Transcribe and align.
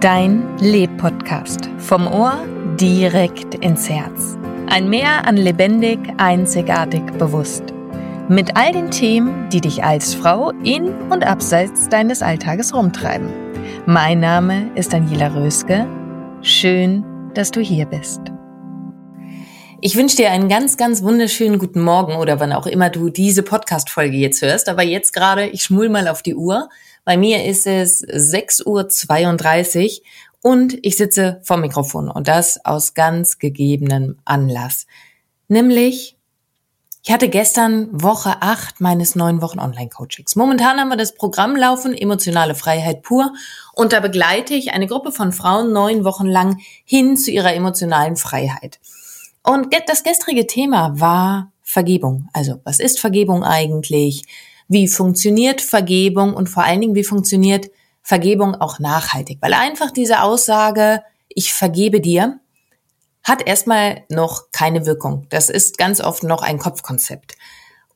Dein 0.00 0.56
Leb-Podcast. 0.58 1.68
Vom 1.78 2.06
Ohr 2.06 2.44
direkt 2.80 3.56
ins 3.56 3.90
Herz. 3.90 4.38
Ein 4.68 4.88
Meer 4.88 5.26
an 5.26 5.36
lebendig, 5.36 5.98
einzigartig, 6.18 7.02
bewusst. 7.18 7.64
Mit 8.28 8.56
all 8.56 8.70
den 8.70 8.92
Themen, 8.92 9.48
die 9.48 9.60
dich 9.60 9.82
als 9.82 10.14
Frau 10.14 10.50
in 10.62 10.94
und 11.10 11.26
abseits 11.26 11.88
deines 11.88 12.22
Alltages 12.22 12.72
rumtreiben. 12.72 13.28
Mein 13.86 14.20
Name 14.20 14.70
ist 14.76 14.92
Daniela 14.92 15.34
Röske. 15.34 15.88
Schön, 16.42 17.04
dass 17.34 17.50
du 17.50 17.60
hier 17.60 17.86
bist. 17.86 18.20
Ich 19.80 19.96
wünsche 19.96 20.16
dir 20.16 20.30
einen 20.30 20.48
ganz, 20.48 20.76
ganz 20.76 21.02
wunderschönen 21.02 21.58
guten 21.58 21.82
Morgen 21.82 22.14
oder 22.14 22.38
wann 22.38 22.52
auch 22.52 22.68
immer 22.68 22.90
du 22.90 23.10
diese 23.10 23.42
Podcast-Folge 23.42 24.16
jetzt 24.16 24.42
hörst. 24.42 24.68
Aber 24.68 24.84
jetzt 24.84 25.12
gerade, 25.12 25.48
ich 25.48 25.64
schmul 25.64 25.88
mal 25.88 26.06
auf 26.06 26.22
die 26.22 26.36
Uhr. 26.36 26.68
Bei 27.08 27.16
mir 27.16 27.46
ist 27.46 27.66
es 27.66 28.04
6.32 28.06 28.66
Uhr 28.66 30.02
und 30.42 30.78
ich 30.82 30.98
sitze 30.98 31.40
vor 31.42 31.56
Mikrofon 31.56 32.10
und 32.10 32.28
das 32.28 32.62
aus 32.66 32.92
ganz 32.92 33.38
gegebenem 33.38 34.18
Anlass. 34.26 34.86
Nämlich, 35.48 36.18
ich 37.02 37.10
hatte 37.10 37.30
gestern 37.30 37.88
Woche 37.92 38.42
8 38.42 38.82
meines 38.82 39.14
neun 39.14 39.40
Wochen 39.40 39.58
Online-Coachings. 39.58 40.36
Momentan 40.36 40.78
haben 40.78 40.90
wir 40.90 40.98
das 40.98 41.14
Programm 41.14 41.56
laufen, 41.56 41.94
emotionale 41.94 42.54
Freiheit 42.54 43.00
pur. 43.00 43.32
Und 43.72 43.94
da 43.94 44.00
begleite 44.00 44.52
ich 44.52 44.74
eine 44.74 44.86
Gruppe 44.86 45.10
von 45.10 45.32
Frauen 45.32 45.72
neun 45.72 46.04
Wochen 46.04 46.26
lang 46.26 46.60
hin 46.84 47.16
zu 47.16 47.30
ihrer 47.30 47.54
emotionalen 47.54 48.16
Freiheit. 48.16 48.80
Und 49.42 49.74
das 49.86 50.02
gestrige 50.02 50.46
Thema 50.46 51.00
war 51.00 51.52
Vergebung. 51.62 52.28
Also, 52.34 52.60
was 52.64 52.80
ist 52.80 53.00
Vergebung 53.00 53.44
eigentlich? 53.44 54.24
Wie 54.68 54.86
funktioniert 54.86 55.60
Vergebung? 55.60 56.34
Und 56.34 56.48
vor 56.48 56.62
allen 56.62 56.80
Dingen, 56.80 56.94
wie 56.94 57.04
funktioniert 57.04 57.70
Vergebung 58.02 58.54
auch 58.54 58.78
nachhaltig, 58.78 59.38
weil 59.40 59.52
einfach 59.52 59.90
diese 59.90 60.22
Aussage, 60.22 61.02
ich 61.28 61.52
vergebe 61.52 62.00
dir, 62.00 62.40
hat 63.22 63.46
erstmal 63.46 64.04
noch 64.08 64.50
keine 64.52 64.86
Wirkung. 64.86 65.26
Das 65.28 65.50
ist 65.50 65.76
ganz 65.76 66.00
oft 66.00 66.22
noch 66.22 66.42
ein 66.42 66.58
Kopfkonzept. 66.58 67.36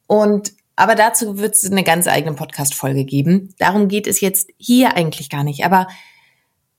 Und 0.06 0.52
aber 0.76 0.94
dazu 0.94 1.38
wird 1.38 1.54
es 1.54 1.70
eine 1.70 1.84
ganz 1.84 2.08
eigene 2.08 2.34
Podcast-Folge 2.34 3.04
geben. 3.04 3.54
Darum 3.58 3.88
geht 3.88 4.06
es 4.06 4.20
jetzt 4.20 4.50
hier 4.56 4.96
eigentlich 4.96 5.30
gar 5.30 5.44
nicht. 5.44 5.64
Aber 5.64 5.86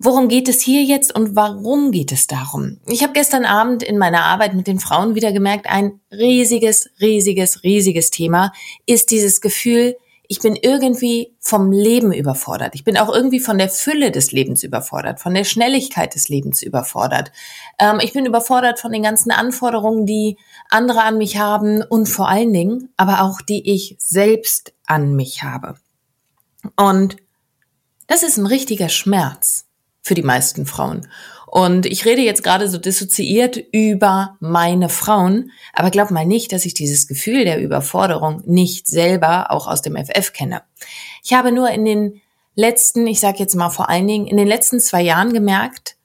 worum 0.04 0.28
geht 0.28 0.50
es 0.50 0.62
hier 0.62 0.84
jetzt 0.84 1.16
und 1.16 1.36
warum 1.36 1.92
geht 1.92 2.12
es 2.12 2.28
darum? 2.28 2.78
Ich 2.88 3.04
habe 3.04 3.14
gestern 3.14 3.46
Abend 3.46 3.84
in 3.84 3.98
meiner 3.98 4.26
Arbeit 4.26 4.54
mit 4.54 4.68
den 4.68 4.80
Frauen 4.80 5.16
wieder 5.16 5.32
gemerkt, 5.32 5.68
ein 5.68 6.02
riesiges, 6.12 6.90
riesiges, 7.00 7.64
riesiges 7.64 8.10
Thema 8.12 8.52
ist 8.86 9.12
dieses 9.12 9.42
Gefühl, 9.42 9.96
ich 10.28 10.40
bin 10.40 10.56
irgendwie 10.56 11.36
vom 11.40 11.72
Leben 11.72 12.12
überfordert. 12.14 12.76
Ich 12.76 12.84
bin 12.84 12.98
auch 12.98 13.14
irgendwie 13.14 13.40
von 13.40 13.58
der 13.58 13.70
Fülle 13.70 14.10
des 14.10 14.32
Lebens 14.32 14.64
überfordert, 14.64 15.20
von 15.20 15.34
der 15.34 15.44
Schnelligkeit 15.44 16.16
des 16.16 16.28
Lebens 16.30 16.62
überfordert. 16.62 17.32
Ähm, 17.78 18.00
ich 18.02 18.14
bin 18.14 18.26
überfordert 18.26 18.80
von 18.80 18.92
den 18.92 19.04
ganzen 19.04 19.32
Anforderungen, 19.32 20.06
die 20.06 20.38
andere 20.70 21.04
an 21.04 21.18
mich 21.18 21.38
haben 21.38 21.82
und 21.84 22.08
vor 22.08 22.30
allen 22.30 22.54
Dingen, 22.54 22.90
aber 22.98 23.22
auch 23.22 23.42
die 23.42 23.70
ich 23.74 23.96
selbst 24.00 24.74
an 24.86 25.16
mich 25.16 25.44
habe. 25.44 25.76
Und 26.78 27.18
das 28.08 28.24
ist 28.24 28.38
ein 28.38 28.48
richtiger 28.48 28.90
Schmerz 28.90 29.66
für 30.04 30.14
die 30.14 30.22
meisten 30.22 30.66
Frauen. 30.66 31.08
Und 31.48 31.86
ich 31.86 32.06
rede 32.06 32.22
jetzt 32.22 32.44
gerade 32.44 32.68
so 32.68 32.78
dissoziiert 32.78 33.58
über 33.72 34.38
meine 34.40 34.90
Frauen, 34.90 35.52
aber 35.74 35.92
glaub 35.92 36.12
mal 36.12 36.26
nicht, 36.26 36.52
dass 36.52 36.66
ich 36.66 36.74
dieses 36.74 37.08
Gefühl 37.08 37.46
der 37.46 37.62
Überforderung 37.62 38.42
nicht 38.46 38.88
selber 38.88 39.52
auch 39.52 39.68
aus 39.68 39.82
dem 39.82 39.96
FF 39.96 40.34
kenne. 40.34 40.64
Ich 41.24 41.34
habe 41.34 41.52
nur 41.52 41.70
in 41.70 41.86
den 41.86 42.22
letzten, 42.56 43.08
ich 43.08 43.20
sage 43.20 43.38
jetzt 43.40 43.56
mal 43.56 43.70
vor 43.70 43.90
allen 43.90 44.08
Dingen, 44.08 44.28
in 44.28 44.38
den 44.38 44.48
letzten 44.48 44.80
zwei 44.80 45.02
Jahren 45.02 45.32
gemerkt, 45.32 45.96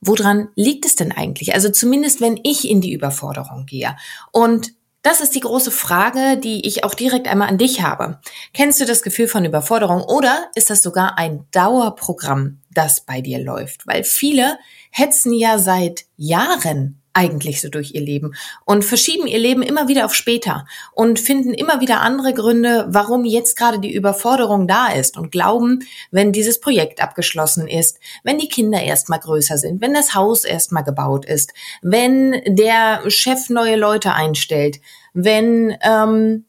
woran 0.00 0.48
liegt 0.54 0.84
es 0.84 0.96
denn 0.96 1.12
eigentlich? 1.12 1.54
Also 1.54 1.70
zumindest, 1.70 2.20
wenn 2.20 2.40
ich 2.42 2.68
in 2.68 2.80
die 2.80 2.92
Überforderung 2.92 3.66
gehe. 3.66 3.96
Und 4.32 4.72
das 5.02 5.20
ist 5.20 5.34
die 5.34 5.40
große 5.40 5.70
Frage, 5.70 6.38
die 6.38 6.66
ich 6.66 6.82
auch 6.82 6.94
direkt 6.94 7.28
einmal 7.28 7.48
an 7.48 7.58
dich 7.58 7.82
habe. 7.82 8.20
Kennst 8.54 8.80
du 8.80 8.86
das 8.86 9.02
Gefühl 9.02 9.28
von 9.28 9.44
Überforderung 9.44 10.02
oder 10.02 10.48
ist 10.54 10.70
das 10.70 10.82
sogar 10.82 11.18
ein 11.18 11.44
Dauerprogramm, 11.50 12.62
das 12.74 13.00
bei 13.00 13.20
dir 13.20 13.38
läuft? 13.38 13.86
Weil 13.86 14.04
viele 14.04 14.58
hetzen 14.90 15.32
ja 15.32 15.58
seit 15.58 16.04
Jahren 16.16 17.00
eigentlich 17.14 17.60
so 17.60 17.68
durch 17.68 17.94
ihr 17.94 18.00
Leben 18.00 18.34
und 18.64 18.84
verschieben 18.84 19.26
ihr 19.26 19.38
Leben 19.38 19.62
immer 19.62 19.88
wieder 19.88 20.04
auf 20.04 20.14
später 20.14 20.66
und 20.92 21.20
finden 21.20 21.54
immer 21.54 21.80
wieder 21.80 22.00
andere 22.00 22.34
Gründe, 22.34 22.86
warum 22.88 23.24
jetzt 23.24 23.56
gerade 23.56 23.78
die 23.78 23.94
Überforderung 23.94 24.66
da 24.66 24.88
ist 24.88 25.16
und 25.16 25.30
glauben, 25.30 25.80
wenn 26.10 26.32
dieses 26.32 26.60
Projekt 26.60 27.00
abgeschlossen 27.00 27.68
ist, 27.68 28.00
wenn 28.24 28.38
die 28.38 28.48
Kinder 28.48 28.82
erstmal 28.82 29.20
größer 29.20 29.56
sind, 29.56 29.80
wenn 29.80 29.94
das 29.94 30.14
Haus 30.14 30.44
erstmal 30.44 30.84
gebaut 30.84 31.24
ist, 31.24 31.54
wenn 31.80 32.42
der 32.46 33.08
Chef 33.08 33.48
neue 33.48 33.76
Leute 33.76 34.12
einstellt, 34.12 34.80
wenn 35.12 35.76
ähm, 35.82 36.44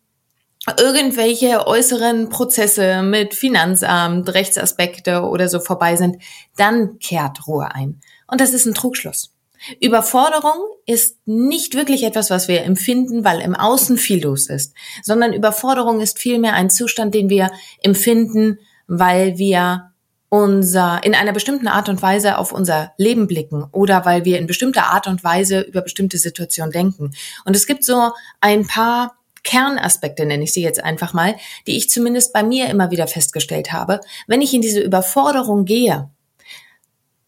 irgendwelche 0.79 1.67
äußeren 1.67 2.29
Prozesse 2.29 3.03
mit 3.03 3.33
Finanzamt, 3.35 4.33
Rechtsaspekte 4.33 5.21
oder 5.21 5.47
so 5.47 5.59
vorbei 5.59 5.95
sind, 5.95 6.17
dann 6.57 6.99
kehrt 6.99 7.47
Ruhe 7.47 7.73
ein. 7.73 8.01
Und 8.27 8.41
das 8.41 8.53
ist 8.53 8.65
ein 8.65 8.73
Trugschluss. 8.73 9.31
Überforderung 9.79 10.57
ist 10.85 11.17
nicht 11.25 11.75
wirklich 11.75 12.03
etwas, 12.03 12.29
was 12.29 12.47
wir 12.47 12.63
empfinden, 12.63 13.23
weil 13.23 13.41
im 13.41 13.55
Außen 13.55 13.97
viel 13.97 14.23
los 14.23 14.47
ist, 14.47 14.73
sondern 15.03 15.33
Überforderung 15.33 16.01
ist 16.01 16.19
vielmehr 16.19 16.53
ein 16.53 16.69
Zustand, 16.69 17.13
den 17.13 17.29
wir 17.29 17.51
empfinden, 17.81 18.59
weil 18.87 19.37
wir 19.37 19.91
unser, 20.29 21.03
in 21.03 21.15
einer 21.15 21.31
bestimmten 21.31 21.67
Art 21.67 21.87
und 21.87 22.01
Weise 22.01 22.37
auf 22.37 22.51
unser 22.51 22.93
Leben 22.97 23.27
blicken 23.27 23.65
oder 23.71 24.05
weil 24.05 24.25
wir 24.25 24.37
in 24.37 24.47
bestimmter 24.47 24.87
Art 24.87 25.07
und 25.07 25.23
Weise 25.23 25.61
über 25.61 25.81
bestimmte 25.81 26.17
Situationen 26.17 26.71
denken. 26.71 27.11
Und 27.45 27.55
es 27.55 27.67
gibt 27.67 27.83
so 27.83 28.11
ein 28.41 28.67
paar 28.67 29.15
Kernaspekte, 29.45 30.25
nenne 30.25 30.43
ich 30.43 30.51
sie 30.51 30.61
jetzt 30.61 30.83
einfach 30.83 31.13
mal, 31.13 31.35
die 31.67 31.77
ich 31.77 31.89
zumindest 31.89 32.33
bei 32.33 32.43
mir 32.43 32.67
immer 32.67 32.91
wieder 32.91 33.07
festgestellt 33.07 33.71
habe. 33.71 34.01
Wenn 34.27 34.41
ich 34.41 34.53
in 34.53 34.61
diese 34.61 34.81
Überforderung 34.81 35.63
gehe, 35.63 36.09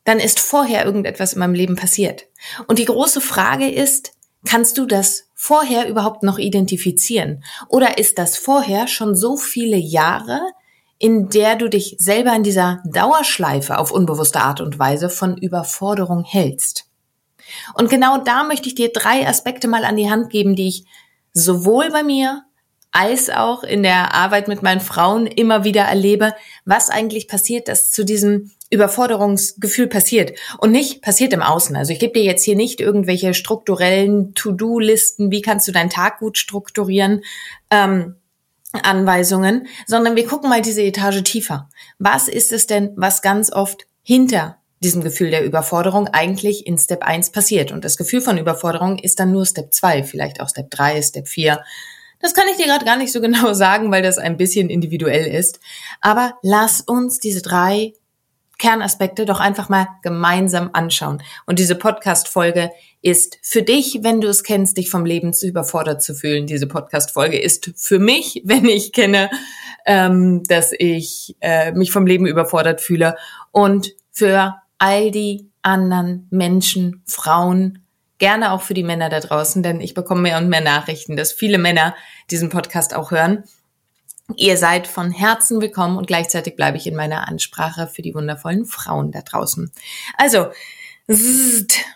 dann 0.03 0.19
ist 0.19 0.39
vorher 0.39 0.85
irgendetwas 0.85 1.33
in 1.33 1.39
meinem 1.39 1.53
Leben 1.53 1.75
passiert. 1.75 2.25
Und 2.67 2.79
die 2.79 2.85
große 2.85 3.21
Frage 3.21 3.69
ist, 3.69 4.13
kannst 4.45 4.77
du 4.77 4.85
das 4.85 5.25
vorher 5.33 5.87
überhaupt 5.87 6.23
noch 6.23 6.37
identifizieren? 6.37 7.43
Oder 7.69 7.97
ist 7.97 8.17
das 8.17 8.37
vorher 8.37 8.87
schon 8.87 9.15
so 9.15 9.37
viele 9.37 9.77
Jahre, 9.77 10.41
in 10.97 11.29
der 11.29 11.55
du 11.55 11.69
dich 11.69 11.97
selber 11.99 12.33
in 12.35 12.43
dieser 12.43 12.81
Dauerschleife 12.85 13.77
auf 13.77 13.91
unbewusste 13.91 14.39
Art 14.39 14.61
und 14.61 14.79
Weise 14.79 15.09
von 15.09 15.37
Überforderung 15.37 16.23
hältst? 16.23 16.85
Und 17.75 17.89
genau 17.89 18.17
da 18.17 18.43
möchte 18.43 18.67
ich 18.67 18.75
dir 18.75 18.91
drei 18.91 19.27
Aspekte 19.27 19.67
mal 19.67 19.85
an 19.85 19.97
die 19.97 20.09
Hand 20.09 20.29
geben, 20.29 20.55
die 20.55 20.67
ich 20.67 20.85
sowohl 21.37 21.91
bei 21.91 22.03
mir 22.03 22.43
als 22.91 23.29
auch 23.29 23.63
in 23.63 23.83
der 23.83 24.15
Arbeit 24.15 24.47
mit 24.47 24.63
meinen 24.63 24.79
Frauen 24.79 25.27
immer 25.27 25.63
wieder 25.63 25.83
erlebe, 25.83 26.33
was 26.65 26.89
eigentlich 26.89 27.27
passiert, 27.27 27.67
dass 27.67 27.91
zu 27.91 28.03
diesem 28.03 28.51
Überforderungsgefühl 28.69 29.87
passiert 29.87 30.37
und 30.57 30.71
nicht 30.71 31.01
passiert 31.01 31.31
im 31.33 31.41
Außen. 31.41 31.75
Also 31.75 31.93
ich 31.93 31.99
gebe 31.99 32.13
dir 32.13 32.23
jetzt 32.23 32.43
hier 32.43 32.55
nicht 32.55 32.81
irgendwelche 32.81 33.33
strukturellen 33.33 34.33
To-Do-Listen, 34.33 35.31
wie 35.31 35.41
kannst 35.41 35.67
du 35.67 35.71
deinen 35.71 35.89
Tag 35.89 36.19
gut 36.19 36.37
strukturieren, 36.37 37.21
ähm, 37.69 38.15
Anweisungen, 38.73 39.67
sondern 39.85 40.15
wir 40.15 40.27
gucken 40.27 40.49
mal 40.49 40.61
diese 40.61 40.81
Etage 40.81 41.23
tiefer. 41.23 41.69
Was 41.99 42.27
ist 42.27 42.51
es 42.51 42.67
denn, 42.67 42.91
was 42.95 43.21
ganz 43.21 43.51
oft 43.51 43.87
hinter 44.03 44.56
diesem 44.81 45.03
Gefühl 45.03 45.31
der 45.31 45.43
Überforderung 45.43 46.07
eigentlich 46.07 46.67
in 46.67 46.77
Step 46.77 47.03
1 47.03 47.31
passiert? 47.31 47.71
Und 47.71 47.85
das 47.85 47.97
Gefühl 47.97 48.21
von 48.21 48.37
Überforderung 48.37 48.97
ist 48.99 49.19
dann 49.19 49.31
nur 49.31 49.45
Step 49.45 49.73
2, 49.73 50.03
vielleicht 50.03 50.41
auch 50.41 50.49
Step 50.49 50.69
3, 50.69 51.01
Step 51.01 51.27
4. 51.27 51.61
Das 52.19 52.33
kann 52.33 52.45
ich 52.51 52.57
dir 52.57 52.65
gerade 52.65 52.85
gar 52.85 52.97
nicht 52.97 53.11
so 53.11 53.21
genau 53.21 53.53
sagen, 53.53 53.91
weil 53.91 54.03
das 54.03 54.17
ein 54.17 54.37
bisschen 54.37 54.69
individuell 54.69 55.27
ist. 55.27 55.59
Aber 56.01 56.33
lass 56.41 56.81
uns 56.81 57.19
diese 57.19 57.41
drei 57.41 57.93
Kernaspekte 58.57 59.25
doch 59.25 59.39
einfach 59.39 59.69
mal 59.69 59.87
gemeinsam 60.01 60.71
anschauen. 60.73 61.21
Und 61.45 61.59
diese 61.59 61.75
Podcast-Folge 61.75 62.71
ist 63.01 63.37
für 63.41 63.61
dich, 63.61 63.99
wenn 64.01 64.21
du 64.21 64.27
es 64.27 64.43
kennst, 64.43 64.77
dich 64.77 64.89
vom 64.89 65.05
Leben 65.05 65.33
zu 65.33 65.47
überfordert 65.47 66.01
zu 66.01 66.15
fühlen. 66.15 66.47
Diese 66.47 66.67
Podcast-Folge 66.67 67.39
ist 67.39 67.71
für 67.75 67.99
mich, 67.99 68.41
wenn 68.45 68.65
ich 68.65 68.93
kenne, 68.93 69.29
ähm, 69.85 70.43
dass 70.43 70.71
ich 70.77 71.35
äh, 71.41 71.71
mich 71.71 71.91
vom 71.91 72.07
Leben 72.07 72.25
überfordert 72.25 72.81
fühle. 72.81 73.15
Und 73.51 73.93
für 74.11 74.55
all 74.77 75.11
die 75.11 75.49
anderen 75.61 76.27
Menschen, 76.29 77.03
Frauen, 77.05 77.83
gerne 78.17 78.51
auch 78.51 78.61
für 78.61 78.73
die 78.73 78.83
Männer 78.83 79.09
da 79.09 79.19
draußen, 79.19 79.61
denn 79.63 79.81
ich 79.81 79.93
bekomme 79.93 80.21
mehr 80.21 80.37
und 80.37 80.49
mehr 80.49 80.61
Nachrichten, 80.61 81.15
dass 81.15 81.31
viele 81.31 81.57
Männer 81.57 81.95
diesen 82.29 82.49
Podcast 82.49 82.95
auch 82.95 83.11
hören 83.11 83.43
Ihr 84.35 84.57
seid 84.57 84.87
von 84.87 85.11
Herzen 85.11 85.61
willkommen 85.61 85.97
und 85.97 86.05
gleichzeitig 86.05 86.57
bleibe 86.57 86.77
ich 86.77 86.85
in 86.85 86.95
meiner 86.95 87.29
Ansprache 87.29 87.87
für 87.87 88.01
die 88.01 88.13
wundervollen 88.13 88.65
Frauen 88.65 89.11
da 89.11 89.21
draußen. 89.21 89.71
Also, 90.17 90.47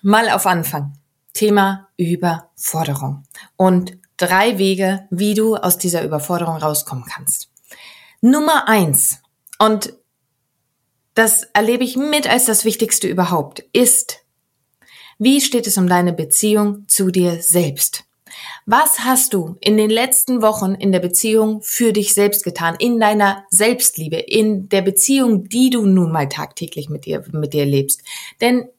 mal 0.02 0.30
auf 0.30 0.46
Anfang. 0.46 0.94
Thema 1.34 1.90
Überforderung 1.98 3.24
und 3.58 3.98
drei 4.18 4.58
Wege, 4.58 5.08
wie 5.10 5.34
du 5.34 5.56
aus 5.56 5.78
dieser 5.78 6.04
Überforderung 6.04 6.58
rauskommen 6.58 7.06
kannst. 7.06 7.50
Nummer 8.22 8.68
eins, 8.68 9.22
und 9.60 9.94
das 11.14 11.44
erlebe 11.54 11.84
ich 11.84 11.98
mit 11.98 12.30
als 12.30 12.46
das 12.46 12.66
Wichtigste 12.66 13.08
überhaupt, 13.08 13.60
ist, 13.74 14.20
wie 15.18 15.42
steht 15.42 15.68
es 15.68 15.78
um 15.78 15.88
deine 15.88 16.14
Beziehung 16.14 16.88
zu 16.88 17.12
dir 17.12 17.42
selbst? 17.42 18.06
Was 18.66 19.00
hast 19.00 19.34
du 19.34 19.58
in 19.60 19.78
den 19.78 19.90
letzten 19.90 20.42
Wochen 20.42 20.74
in 20.74 20.92
der 20.92 21.00
Beziehung 21.00 21.62
für 21.62 21.94
dich 21.94 22.14
selbst 22.14 22.44
getan, 22.44 22.76
in 22.80 23.00
deiner 23.00 23.44
Selbstliebe, 23.50 24.18
in 24.18 24.70
der 24.70 24.82
Beziehung, 24.82 25.50
die 25.50 25.70
du 25.70 25.86
nun 25.86 26.12
mal 26.12 26.30
tagtäglich 26.30 26.90
mit 26.90 27.06
dir, 27.06 27.24
mit 27.32 27.54
dir 27.54 27.66
lebst? 27.66 28.02
Denn 28.40 28.70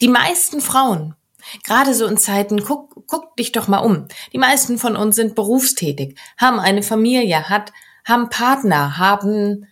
die 0.00 0.08
meisten 0.08 0.60
Frauen, 0.60 1.14
gerade 1.62 1.94
so 1.94 2.06
in 2.06 2.16
Zeiten, 2.16 2.64
guck, 2.64 3.06
guck 3.06 3.36
dich 3.36 3.52
doch 3.52 3.68
mal 3.68 3.78
um. 3.78 4.08
Die 4.32 4.38
meisten 4.38 4.78
von 4.78 4.96
uns 4.96 5.16
sind 5.16 5.34
berufstätig, 5.34 6.18
haben 6.36 6.58
eine 6.58 6.82
Familie, 6.82 7.48
hat, 7.48 7.72
haben 8.04 8.28
Partner, 8.28 8.98
haben 8.98 9.66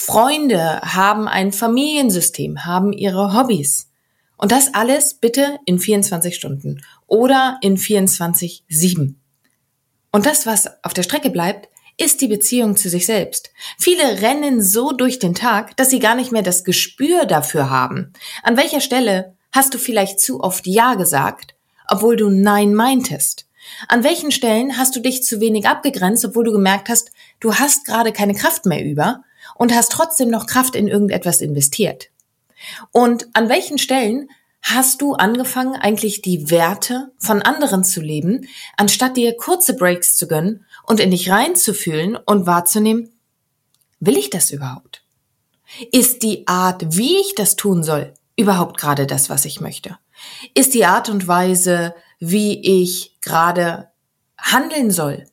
Freunde, 0.00 0.80
haben 0.80 1.28
ein 1.28 1.52
Familiensystem, 1.52 2.64
haben 2.64 2.94
ihre 2.94 3.34
Hobbys. 3.34 3.90
Und 4.38 4.50
das 4.50 4.72
alles 4.72 5.12
bitte 5.12 5.58
in 5.66 5.78
24 5.78 6.34
Stunden 6.34 6.82
oder 7.06 7.58
in 7.60 7.76
24-7. 7.76 9.14
Und 10.10 10.26
das, 10.26 10.46
was 10.46 10.82
auf 10.82 10.94
der 10.94 11.02
Strecke 11.02 11.28
bleibt, 11.28 11.68
ist 11.98 12.22
die 12.22 12.28
Beziehung 12.28 12.76
zu 12.76 12.88
sich 12.88 13.04
selbst. 13.04 13.50
Viele 13.78 14.22
rennen 14.22 14.62
so 14.62 14.92
durch 14.92 15.18
den 15.18 15.34
Tag, 15.34 15.76
dass 15.76 15.90
sie 15.90 15.98
gar 15.98 16.14
nicht 16.14 16.32
mehr 16.32 16.42
das 16.42 16.64
Gespür 16.64 17.26
dafür 17.26 17.68
haben. 17.68 18.14
An 18.42 18.56
welcher 18.56 18.80
Stelle 18.80 19.36
hast 19.52 19.74
du 19.74 19.78
vielleicht 19.78 20.18
zu 20.18 20.40
oft 20.40 20.66
Ja 20.66 20.94
gesagt, 20.94 21.54
obwohl 21.88 22.16
du 22.16 22.30
Nein 22.30 22.74
meintest? 22.74 23.46
An 23.86 24.02
welchen 24.02 24.32
Stellen 24.32 24.78
hast 24.78 24.96
du 24.96 25.00
dich 25.00 25.22
zu 25.22 25.40
wenig 25.40 25.68
abgegrenzt, 25.68 26.24
obwohl 26.24 26.44
du 26.44 26.52
gemerkt 26.52 26.88
hast, 26.88 27.10
du 27.38 27.56
hast 27.56 27.84
gerade 27.84 28.12
keine 28.12 28.34
Kraft 28.34 28.64
mehr 28.64 28.82
über 28.82 29.22
und 29.54 29.74
hast 29.74 29.92
trotzdem 29.92 30.28
noch 30.28 30.46
Kraft 30.46 30.74
in 30.74 30.88
irgendetwas 30.88 31.40
investiert? 31.40 32.10
Und 32.92 33.28
an 33.32 33.48
welchen 33.48 33.78
Stellen 33.78 34.28
hast 34.62 35.00
du 35.00 35.14
angefangen, 35.14 35.76
eigentlich 35.76 36.22
die 36.22 36.50
Werte 36.50 37.12
von 37.18 37.42
anderen 37.42 37.84
zu 37.84 38.00
leben, 38.00 38.46
anstatt 38.76 39.16
dir 39.16 39.36
kurze 39.36 39.74
Breaks 39.74 40.16
zu 40.16 40.28
gönnen 40.28 40.66
und 40.84 41.00
in 41.00 41.10
dich 41.10 41.30
reinzufühlen 41.30 42.16
und 42.16 42.46
wahrzunehmen, 42.46 43.10
will 44.00 44.16
ich 44.16 44.30
das 44.30 44.50
überhaupt? 44.50 45.02
Ist 45.92 46.22
die 46.22 46.46
Art, 46.46 46.96
wie 46.96 47.18
ich 47.20 47.34
das 47.34 47.56
tun 47.56 47.82
soll, 47.82 48.14
überhaupt 48.36 48.78
gerade 48.78 49.06
das, 49.06 49.30
was 49.30 49.44
ich 49.44 49.60
möchte? 49.60 49.98
Ist 50.54 50.74
die 50.74 50.84
Art 50.84 51.08
und 51.08 51.26
Weise, 51.26 51.94
wie 52.18 52.82
ich 52.82 53.16
gerade 53.20 53.88
handeln 54.36 54.90
soll, 54.90 55.26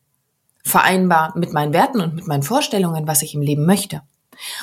vereinbar 0.67 1.33
mit 1.37 1.53
meinen 1.53 1.73
Werten 1.73 2.01
und 2.01 2.15
mit 2.15 2.27
meinen 2.27 2.43
Vorstellungen, 2.43 3.07
was 3.07 3.21
ich 3.21 3.33
im 3.33 3.41
Leben 3.41 3.65
möchte? 3.65 4.01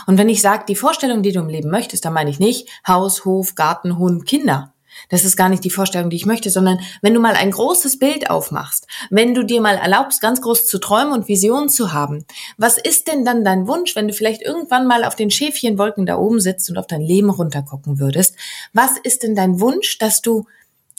Und 0.06 0.18
wenn 0.18 0.28
ich 0.28 0.40
sage, 0.40 0.64
die 0.68 0.76
Vorstellung, 0.76 1.22
die 1.22 1.32
du 1.32 1.40
im 1.40 1.48
Leben 1.48 1.70
möchtest, 1.70 2.04
dann 2.04 2.12
meine 2.12 2.30
ich 2.30 2.38
nicht 2.38 2.68
Haus, 2.86 3.24
Hof, 3.24 3.54
Garten, 3.54 3.98
Hund, 3.98 4.26
Kinder. 4.26 4.74
Das 5.08 5.24
ist 5.24 5.36
gar 5.36 5.48
nicht 5.48 5.64
die 5.64 5.70
Vorstellung, 5.70 6.08
die 6.08 6.16
ich 6.16 6.26
möchte, 6.26 6.50
sondern 6.50 6.78
wenn 7.02 7.14
du 7.14 7.20
mal 7.20 7.34
ein 7.34 7.50
großes 7.50 7.98
Bild 7.98 8.30
aufmachst, 8.30 8.86
wenn 9.10 9.34
du 9.34 9.42
dir 9.42 9.60
mal 9.60 9.76
erlaubst, 9.76 10.20
ganz 10.20 10.40
groß 10.40 10.66
zu 10.66 10.78
träumen 10.78 11.12
und 11.12 11.28
Visionen 11.28 11.68
zu 11.68 11.92
haben, 11.92 12.24
was 12.58 12.78
ist 12.78 13.08
denn 13.08 13.24
dann 13.24 13.44
dein 13.44 13.66
Wunsch, 13.66 13.96
wenn 13.96 14.08
du 14.08 14.14
vielleicht 14.14 14.42
irgendwann 14.42 14.86
mal 14.86 15.04
auf 15.04 15.16
den 15.16 15.30
Schäfchenwolken 15.30 16.06
da 16.06 16.16
oben 16.16 16.40
sitzt 16.40 16.70
und 16.70 16.78
auf 16.78 16.86
dein 16.86 17.02
Leben 17.02 17.30
runtergucken 17.30 17.98
würdest? 17.98 18.36
Was 18.72 18.92
ist 19.02 19.22
denn 19.22 19.34
dein 19.34 19.60
Wunsch, 19.60 19.98
dass 19.98 20.22
du 20.22 20.46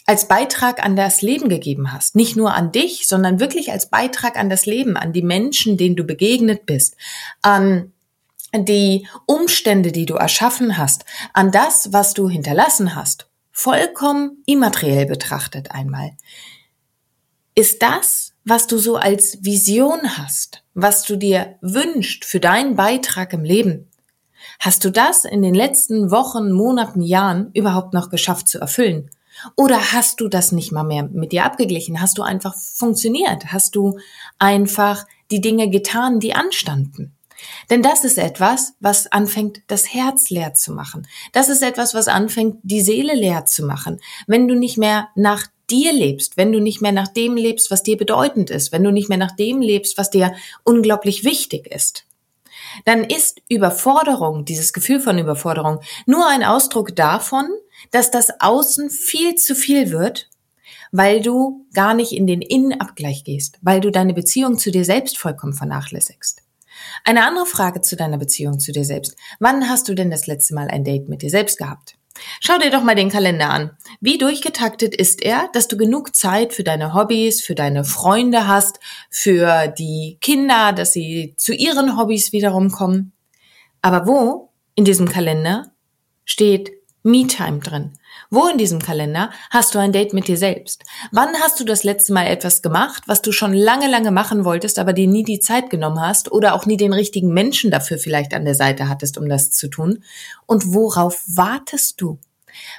als 0.05 0.27
Beitrag 0.27 0.83
an 0.83 0.95
das 0.95 1.21
Leben 1.21 1.49
gegeben 1.49 1.91
hast. 1.91 2.15
Nicht 2.15 2.35
nur 2.35 2.53
an 2.53 2.71
dich, 2.71 3.07
sondern 3.07 3.39
wirklich 3.39 3.71
als 3.71 3.89
Beitrag 3.89 4.37
an 4.37 4.49
das 4.49 4.65
Leben, 4.65 4.97
an 4.97 5.13
die 5.13 5.23
Menschen, 5.23 5.77
denen 5.77 5.95
du 5.95 6.03
begegnet 6.03 6.65
bist, 6.65 6.95
an 7.41 7.91
die 8.53 9.07
Umstände, 9.25 9.91
die 9.91 10.05
du 10.05 10.15
erschaffen 10.15 10.77
hast, 10.77 11.05
an 11.33 11.51
das, 11.51 11.91
was 11.91 12.13
du 12.13 12.29
hinterlassen 12.29 12.95
hast, 12.95 13.27
vollkommen 13.51 14.43
immateriell 14.45 15.07
betrachtet 15.07 15.71
einmal, 15.71 16.11
ist 17.55 17.81
das, 17.81 18.33
was 18.43 18.67
du 18.67 18.77
so 18.77 18.97
als 18.97 19.43
Vision 19.43 20.17
hast, 20.17 20.63
was 20.73 21.03
du 21.03 21.15
dir 21.15 21.55
wünscht 21.61 22.25
für 22.25 22.39
deinen 22.39 22.75
Beitrag 22.75 23.33
im 23.33 23.43
Leben, 23.43 23.89
hast 24.59 24.85
du 24.85 24.91
das 24.91 25.25
in 25.25 25.41
den 25.41 25.55
letzten 25.55 26.11
Wochen, 26.11 26.51
Monaten, 26.51 27.01
Jahren 27.01 27.49
überhaupt 27.53 27.93
noch 27.93 28.09
geschafft 28.09 28.47
zu 28.47 28.59
erfüllen? 28.59 29.09
Oder 29.55 29.93
hast 29.93 30.19
du 30.21 30.27
das 30.27 30.51
nicht 30.51 30.71
mal 30.71 30.83
mehr 30.83 31.03
mit 31.03 31.31
dir 31.31 31.45
abgeglichen? 31.45 32.01
Hast 32.01 32.17
du 32.17 32.23
einfach 32.23 32.55
funktioniert? 32.55 33.51
Hast 33.51 33.75
du 33.75 33.97
einfach 34.39 35.05
die 35.31 35.41
Dinge 35.41 35.69
getan, 35.69 36.19
die 36.19 36.33
anstanden? 36.33 37.15
Denn 37.69 37.81
das 37.81 38.03
ist 38.03 38.17
etwas, 38.17 38.73
was 38.79 39.11
anfängt, 39.11 39.61
das 39.67 39.93
Herz 39.93 40.29
leer 40.29 40.53
zu 40.53 40.71
machen. 40.71 41.07
Das 41.33 41.49
ist 41.49 41.61
etwas, 41.61 41.93
was 41.93 42.07
anfängt, 42.07 42.57
die 42.63 42.81
Seele 42.81 43.13
leer 43.13 43.45
zu 43.45 43.65
machen. 43.65 43.99
Wenn 44.27 44.47
du 44.47 44.55
nicht 44.55 44.77
mehr 44.77 45.09
nach 45.15 45.47
dir 45.69 45.93
lebst, 45.93 46.37
wenn 46.37 46.51
du 46.51 46.59
nicht 46.59 46.81
mehr 46.81 46.91
nach 46.91 47.07
dem 47.07 47.35
lebst, 47.35 47.71
was 47.71 47.83
dir 47.83 47.97
bedeutend 47.97 48.49
ist, 48.49 48.71
wenn 48.71 48.83
du 48.83 48.91
nicht 48.91 49.09
mehr 49.09 49.17
nach 49.17 49.35
dem 49.35 49.61
lebst, 49.61 49.97
was 49.97 50.09
dir 50.09 50.33
unglaublich 50.63 51.23
wichtig 51.23 51.67
ist, 51.67 52.05
dann 52.83 53.03
ist 53.03 53.41
Überforderung, 53.49 54.45
dieses 54.45 54.73
Gefühl 54.73 54.99
von 54.99 55.17
Überforderung, 55.17 55.79
nur 56.05 56.27
ein 56.27 56.43
Ausdruck 56.43 56.95
davon, 56.95 57.47
dass 57.91 58.11
das 58.11 58.41
Außen 58.41 58.89
viel 58.89 59.35
zu 59.35 59.55
viel 59.55 59.91
wird, 59.91 60.29
weil 60.91 61.21
du 61.21 61.65
gar 61.73 61.93
nicht 61.93 62.11
in 62.11 62.27
den 62.27 62.41
Innenabgleich 62.41 63.23
gehst, 63.23 63.57
weil 63.61 63.81
du 63.81 63.91
deine 63.91 64.13
Beziehung 64.13 64.57
zu 64.57 64.71
dir 64.71 64.85
selbst 64.85 65.17
vollkommen 65.17 65.53
vernachlässigst. 65.53 66.41
Eine 67.03 67.25
andere 67.25 67.45
Frage 67.45 67.81
zu 67.81 67.95
deiner 67.95 68.17
Beziehung 68.17 68.59
zu 68.59 68.71
dir 68.71 68.85
selbst. 68.85 69.15
Wann 69.39 69.69
hast 69.69 69.87
du 69.87 69.93
denn 69.93 70.11
das 70.11 70.27
letzte 70.27 70.53
Mal 70.53 70.67
ein 70.67 70.83
Date 70.83 71.09
mit 71.09 71.21
dir 71.21 71.29
selbst 71.29 71.57
gehabt? 71.57 71.97
Schau 72.39 72.57
dir 72.57 72.71
doch 72.71 72.83
mal 72.83 72.95
den 72.95 73.09
Kalender 73.09 73.49
an. 73.49 73.71
Wie 73.99 74.17
durchgetaktet 74.17 74.95
ist 74.95 75.21
er, 75.21 75.49
dass 75.53 75.67
du 75.67 75.75
genug 75.75 76.15
Zeit 76.15 76.53
für 76.53 76.63
deine 76.63 76.93
Hobbys, 76.93 77.41
für 77.41 77.55
deine 77.55 77.83
Freunde 77.83 78.47
hast, 78.47 78.79
für 79.09 79.67
die 79.67 80.17
Kinder, 80.21 80.71
dass 80.71 80.93
sie 80.93 81.33
zu 81.37 81.53
ihren 81.53 81.97
Hobbys 81.97 82.31
wiederum 82.31 82.71
kommen? 82.71 83.11
Aber 83.81 84.07
wo 84.07 84.53
in 84.75 84.85
diesem 84.85 85.09
Kalender 85.09 85.71
steht 86.23 86.71
Me-Time 87.05 87.59
drin? 87.59 87.93
Wo 88.31 88.47
in 88.47 88.57
diesem 88.57 88.81
Kalender 88.81 89.29
hast 89.51 89.75
du 89.75 89.79
ein 89.79 89.91
Date 89.91 90.13
mit 90.13 90.27
dir 90.27 90.37
selbst? 90.37 90.83
Wann 91.11 91.35
hast 91.35 91.59
du 91.59 91.63
das 91.63 91.83
letzte 91.83 92.13
Mal 92.13 92.25
etwas 92.25 92.63
gemacht, 92.63 93.03
was 93.05 93.21
du 93.21 93.31
schon 93.31 93.53
lange, 93.53 93.87
lange 93.87 94.09
machen 94.09 94.43
wolltest, 94.43 94.79
aber 94.79 94.91
dir 94.91 95.07
nie 95.07 95.23
die 95.23 95.39
Zeit 95.39 95.69
genommen 95.69 96.01
hast 96.01 96.31
oder 96.31 96.55
auch 96.55 96.65
nie 96.65 96.77
den 96.77 96.93
richtigen 96.93 97.31
Menschen 97.31 97.69
dafür 97.69 97.99
vielleicht 97.99 98.33
an 98.33 98.43
der 98.43 98.55
Seite 98.55 98.89
hattest, 98.89 99.19
um 99.19 99.29
das 99.29 99.51
zu 99.51 99.67
tun? 99.67 100.03
Und 100.47 100.73
worauf 100.73 101.21
wartest 101.27 102.01
du? 102.01 102.17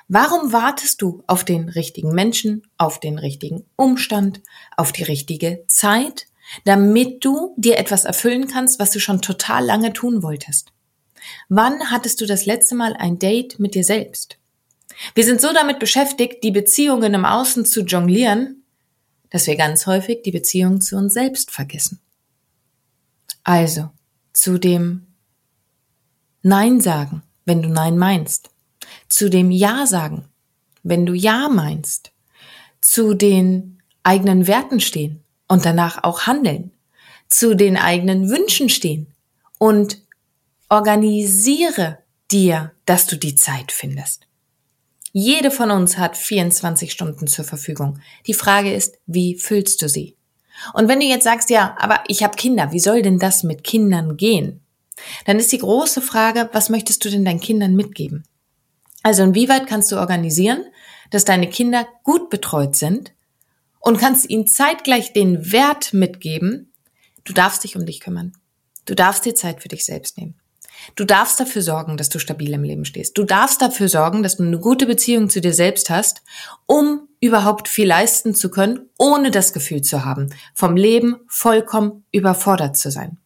Warum 0.09 0.52
wartest 0.52 1.02
du 1.02 1.23
auf 1.26 1.45
den 1.45 1.68
richtigen 1.68 2.12
Menschen, 2.12 2.66
auf 2.78 2.99
den 2.99 3.18
richtigen 3.18 3.64
Umstand, 3.76 4.40
auf 4.76 4.90
die 4.90 5.04
richtige 5.04 5.64
Zeit, 5.68 6.26
damit 6.64 7.25
du 7.25 7.54
dir 7.56 7.78
etwas 7.78 8.04
erfüllen 8.04 8.49
kannst, 8.49 8.80
was 8.80 8.90
du 8.90 8.99
schon 8.99 9.23
total 9.23 9.64
lange 9.64 9.92
tun 9.92 10.23
wolltest? 10.23 10.73
Wann 11.49 11.90
hattest 11.90 12.21
du 12.21 12.26
das 12.26 12.47
letzte 12.47 12.75
Mal 12.75 12.95
ein 12.95 13.18
Date 13.18 13.59
mit 13.59 13.75
dir 13.75 13.85
selbst? 13.85 14.38
Wir 15.14 15.25
sind 15.25 15.40
so 15.40 15.52
damit 15.52 15.78
beschäftigt, 15.78 16.42
die 16.42 16.50
Beziehungen 16.50 17.14
im 17.14 17.25
Außen 17.25 17.64
zu 17.66 17.83
jonglieren, 17.83 18.62
dass 19.30 19.47
wir 19.47 19.56
ganz 19.56 19.87
häufig 19.87 20.23
die 20.23 20.30
Beziehung 20.30 20.80
zu 20.80 20.97
uns 20.97 21.12
selbst 21.12 21.50
vergessen. 21.50 22.00
Also, 23.45 23.90
zu 24.33 24.59
dem 24.59 25.06
Nein 26.42 26.80
sagen, 26.80 27.23
wenn 27.45 27.62
du 27.62 27.68
Nein 27.68 27.99
meinst. 27.99 28.50
Zu 29.09 29.28
dem 29.30 29.50
Ja 29.50 29.87
sagen, 29.87 30.28
wenn 30.83 31.06
du 31.06 31.12
Ja 31.12 31.49
meinst. 31.49 32.12
Zu 32.80 33.14
den 33.14 33.83
eigenen 34.02 34.47
Werten 34.47 34.80
stehen 34.80 35.23
und 35.49 35.64
danach 35.64 36.04
auch 36.04 36.23
handeln. 36.26 36.71
Zu 37.28 37.54
den 37.54 37.76
eigenen 37.76 38.30
Wünschen 38.30 38.68
stehen 38.68 39.09
und 39.59 40.05
organisiere 40.68 41.99
dir, 42.30 42.73
dass 42.85 43.06
du 43.06 43.16
die 43.16 43.37
Zeit 43.37 43.73
findest. 43.73 44.26
Jede 45.12 45.50
von 45.50 45.70
uns 45.70 45.96
hat 45.96 46.16
24 46.16 46.92
Stunden 46.92 47.26
zur 47.26 47.44
Verfügung. 47.44 48.00
Die 48.26 48.35
Frage 48.35 48.75
ist, 48.75 48.99
wie 49.06 49.38
füllst 49.38 49.80
du 49.80 49.88
sie? 49.88 50.16
Und 50.75 50.88
wenn 50.88 51.00
du 51.00 51.06
jetzt 51.06 51.25
sagst, 51.25 51.50
ja, 51.50 51.75
aber 51.78 52.04
ich 52.08 52.23
habe 52.23 52.37
Kinder, 52.37 52.73
wie 52.73 52.80
soll 52.80 53.02
denn 53.02 53.18
das 53.18 53.42
mit 53.42 53.64
Kindern 53.64 54.16
gehen? 54.16 54.61
Dann 55.25 55.38
ist 55.38 55.52
die 55.52 55.58
große 55.58 56.00
Frage, 56.00 56.49
was 56.52 56.68
möchtest 56.70 57.04
du 57.04 57.11
denn 57.11 57.25
deinen 57.25 57.40
Kindern 57.40 57.75
mitgeben? 57.75 58.25
Also 59.02 59.23
inwieweit 59.23 59.66
kannst 59.66 59.92
du 59.92 59.96
organisieren, 59.96 60.64
dass 61.11 61.25
deine 61.25 61.49
Kinder 61.49 61.87
gut 62.02 62.28
betreut 62.30 62.75
sind 62.75 63.12
und 63.80 63.99
kannst 63.99 64.28
ihnen 64.28 64.46
zeitgleich 64.46 65.12
den 65.12 65.52
Wert 65.52 65.92
mitgeben, 65.92 66.73
du 67.25 67.32
darfst 67.32 67.62
dich 67.64 67.76
um 67.76 67.87
dich 67.87 68.00
kümmern. 68.00 68.32
Du 68.85 68.94
darfst 68.94 69.25
dir 69.25 69.35
Zeit 69.35 69.62
für 69.62 69.68
dich 69.68 69.85
selbst 69.85 70.18
nehmen. 70.18 70.35
Du 70.95 71.04
darfst 71.04 71.40
dafür 71.40 71.62
sorgen, 71.62 71.97
dass 71.97 72.09
du 72.09 72.18
stabil 72.18 72.52
im 72.52 72.62
Leben 72.62 72.85
stehst. 72.85 73.16
Du 73.18 73.25
darfst 73.25 73.61
dafür 73.62 73.88
sorgen, 73.88 74.23
dass 74.23 74.37
du 74.37 74.45
eine 74.45 74.59
gute 74.59 74.87
Beziehung 74.87 75.30
zu 75.30 75.40
dir 75.40 75.54
selbst 75.54 75.90
hast, 75.90 76.23
um 76.66 77.09
überhaupt 77.21 77.68
viel 77.68 77.87
leisten 77.87 78.35
zu 78.35 78.50
können, 78.50 78.88
ohne 78.99 79.30
das 79.30 79.52
Gefühl 79.52 79.83
zu 79.83 80.04
haben, 80.04 80.30
vom 80.54 80.76
Leben 80.76 81.16
vollkommen 81.28 82.04
überfordert 82.12 82.76
zu 82.76 82.90
sein. 82.90 83.18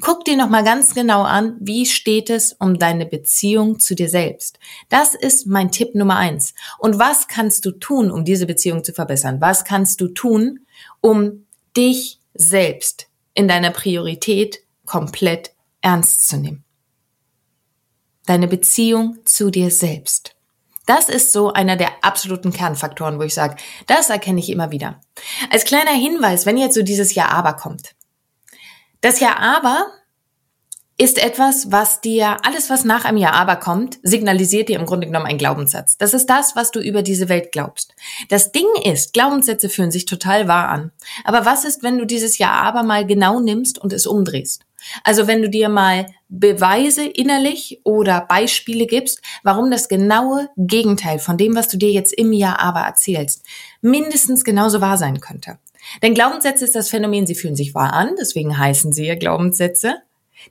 Guck 0.00 0.24
dir 0.24 0.36
nochmal 0.36 0.64
ganz 0.64 0.94
genau 0.94 1.22
an, 1.22 1.56
wie 1.60 1.86
steht 1.86 2.30
es 2.30 2.52
um 2.52 2.78
deine 2.78 3.06
Beziehung 3.06 3.80
zu 3.80 3.94
dir 3.94 4.08
selbst. 4.08 4.58
Das 4.88 5.14
ist 5.14 5.46
mein 5.46 5.70
Tipp 5.70 5.94
Nummer 5.94 6.16
eins. 6.16 6.54
Und 6.78 6.98
was 6.98 7.28
kannst 7.28 7.64
du 7.64 7.72
tun, 7.72 8.10
um 8.10 8.24
diese 8.24 8.46
Beziehung 8.46 8.84
zu 8.84 8.92
verbessern? 8.92 9.40
Was 9.40 9.64
kannst 9.64 10.00
du 10.00 10.08
tun, 10.08 10.60
um 11.00 11.46
dich 11.76 12.20
selbst 12.34 13.08
in 13.34 13.48
deiner 13.48 13.70
Priorität 13.70 14.60
komplett 14.84 15.52
ernst 15.80 16.28
zu 16.28 16.36
nehmen? 16.36 16.64
Deine 18.26 18.48
Beziehung 18.48 19.18
zu 19.24 19.50
dir 19.50 19.70
selbst. 19.70 20.34
Das 20.86 21.08
ist 21.08 21.32
so 21.32 21.52
einer 21.52 21.76
der 21.76 21.90
absoluten 22.02 22.52
Kernfaktoren, 22.52 23.18
wo 23.18 23.22
ich 23.22 23.34
sage, 23.34 23.56
das 23.86 24.10
erkenne 24.10 24.40
ich 24.40 24.50
immer 24.50 24.72
wieder. 24.72 25.00
Als 25.50 25.64
kleiner 25.64 25.92
Hinweis, 25.92 26.44
wenn 26.44 26.56
jetzt 26.56 26.74
so 26.74 26.82
dieses 26.82 27.14
Ja 27.14 27.28
aber 27.28 27.54
kommt. 27.54 27.94
Das 29.00 29.20
Ja 29.20 29.38
aber 29.38 29.86
ist 30.98 31.18
etwas, 31.18 31.72
was 31.72 32.00
dir, 32.00 32.36
alles 32.44 32.68
was 32.68 32.84
nach 32.84 33.04
einem 33.04 33.16
Ja 33.16 33.32
aber 33.32 33.56
kommt, 33.56 33.98
signalisiert 34.02 34.68
dir 34.68 34.78
im 34.78 34.86
Grunde 34.86 35.06
genommen 35.06 35.26
einen 35.26 35.38
Glaubenssatz. 35.38 35.96
Das 35.96 36.14
ist 36.14 36.26
das, 36.26 36.54
was 36.54 36.70
du 36.70 36.80
über 36.80 37.02
diese 37.02 37.28
Welt 37.28 37.50
glaubst. 37.50 37.94
Das 38.28 38.52
Ding 38.52 38.66
ist, 38.84 39.12
Glaubenssätze 39.12 39.68
fühlen 39.68 39.90
sich 39.90 40.04
total 40.04 40.48
wahr 40.48 40.68
an. 40.68 40.92
Aber 41.24 41.44
was 41.44 41.64
ist, 41.64 41.82
wenn 41.82 41.98
du 41.98 42.04
dieses 42.04 42.38
Ja 42.38 42.52
aber 42.52 42.82
mal 42.82 43.06
genau 43.06 43.40
nimmst 43.40 43.78
und 43.78 43.92
es 43.92 44.06
umdrehst? 44.06 44.64
Also 45.04 45.26
wenn 45.26 45.42
du 45.42 45.48
dir 45.48 45.68
mal 45.68 46.06
Beweise 46.28 47.04
innerlich 47.04 47.80
oder 47.84 48.22
Beispiele 48.28 48.86
gibst, 48.86 49.20
warum 49.42 49.70
das 49.70 49.88
genaue 49.88 50.48
Gegenteil 50.56 51.18
von 51.18 51.36
dem, 51.36 51.54
was 51.54 51.68
du 51.68 51.76
dir 51.76 51.90
jetzt 51.90 52.12
im 52.12 52.32
Ja 52.32 52.58
aber 52.58 52.80
erzählst, 52.80 53.44
mindestens 53.80 54.44
genauso 54.44 54.80
wahr 54.80 54.96
sein 54.96 55.20
könnte. 55.20 55.58
Denn 56.02 56.14
Glaubenssätze 56.14 56.64
ist 56.64 56.74
das 56.74 56.88
Phänomen, 56.88 57.26
sie 57.26 57.34
fühlen 57.34 57.56
sich 57.56 57.74
wahr 57.74 57.92
an, 57.92 58.10
deswegen 58.18 58.56
heißen 58.56 58.92
sie 58.92 59.06
ja 59.06 59.14
Glaubenssätze. 59.14 59.96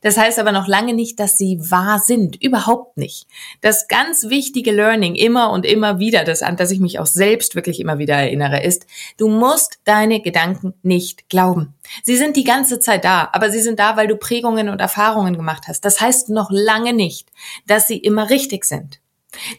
Das 0.02 0.18
heißt 0.18 0.40
aber 0.40 0.52
noch 0.52 0.68
lange 0.68 0.94
nicht, 0.94 1.20
dass 1.20 1.38
sie 1.38 1.60
wahr 1.60 2.00
sind. 2.00 2.42
Überhaupt 2.42 2.98
nicht. 2.98 3.28
Das 3.62 3.88
ganz 3.88 4.30
wichtige 4.30 4.72
Learning 4.72 5.16
immer 5.16 5.52
und 5.52 5.66
immer 5.66 6.00
wieder, 6.00 6.24
das 6.24 6.42
an 6.42 6.56
das 6.56 6.72
ich 6.72 6.80
mich 6.80 7.00
auch 7.00 7.06
selbst 7.06 7.56
wirklich 7.56 7.80
immer 7.80 7.98
wieder 7.98 8.16
erinnere, 8.16 8.64
ist, 8.64 8.86
du 9.18 9.28
musst 9.28 9.80
deine 9.84 10.22
Gedanken 10.22 10.74
nicht 10.82 11.30
glauben. 11.30 11.76
Sie 12.04 12.16
sind 12.16 12.38
die 12.38 12.44
ganze 12.44 12.80
Zeit 12.80 13.04
da, 13.04 13.30
aber 13.34 13.52
sie 13.52 13.62
sind 13.62 13.80
da, 13.80 13.98
weil 13.98 14.08
du 14.08 14.16
Prägungen 14.16 14.70
und 14.70 14.80
Erfahrungen 14.80 15.36
gemacht 15.36 15.64
hast. 15.68 15.84
Das 15.86 16.00
heißt 16.00 16.30
noch 16.30 16.50
lange 16.52 16.94
nicht, 16.94 17.30
dass 17.68 17.88
sie 17.88 17.98
immer 17.98 18.30
richtig 18.30 18.66
sind. 18.66 19.02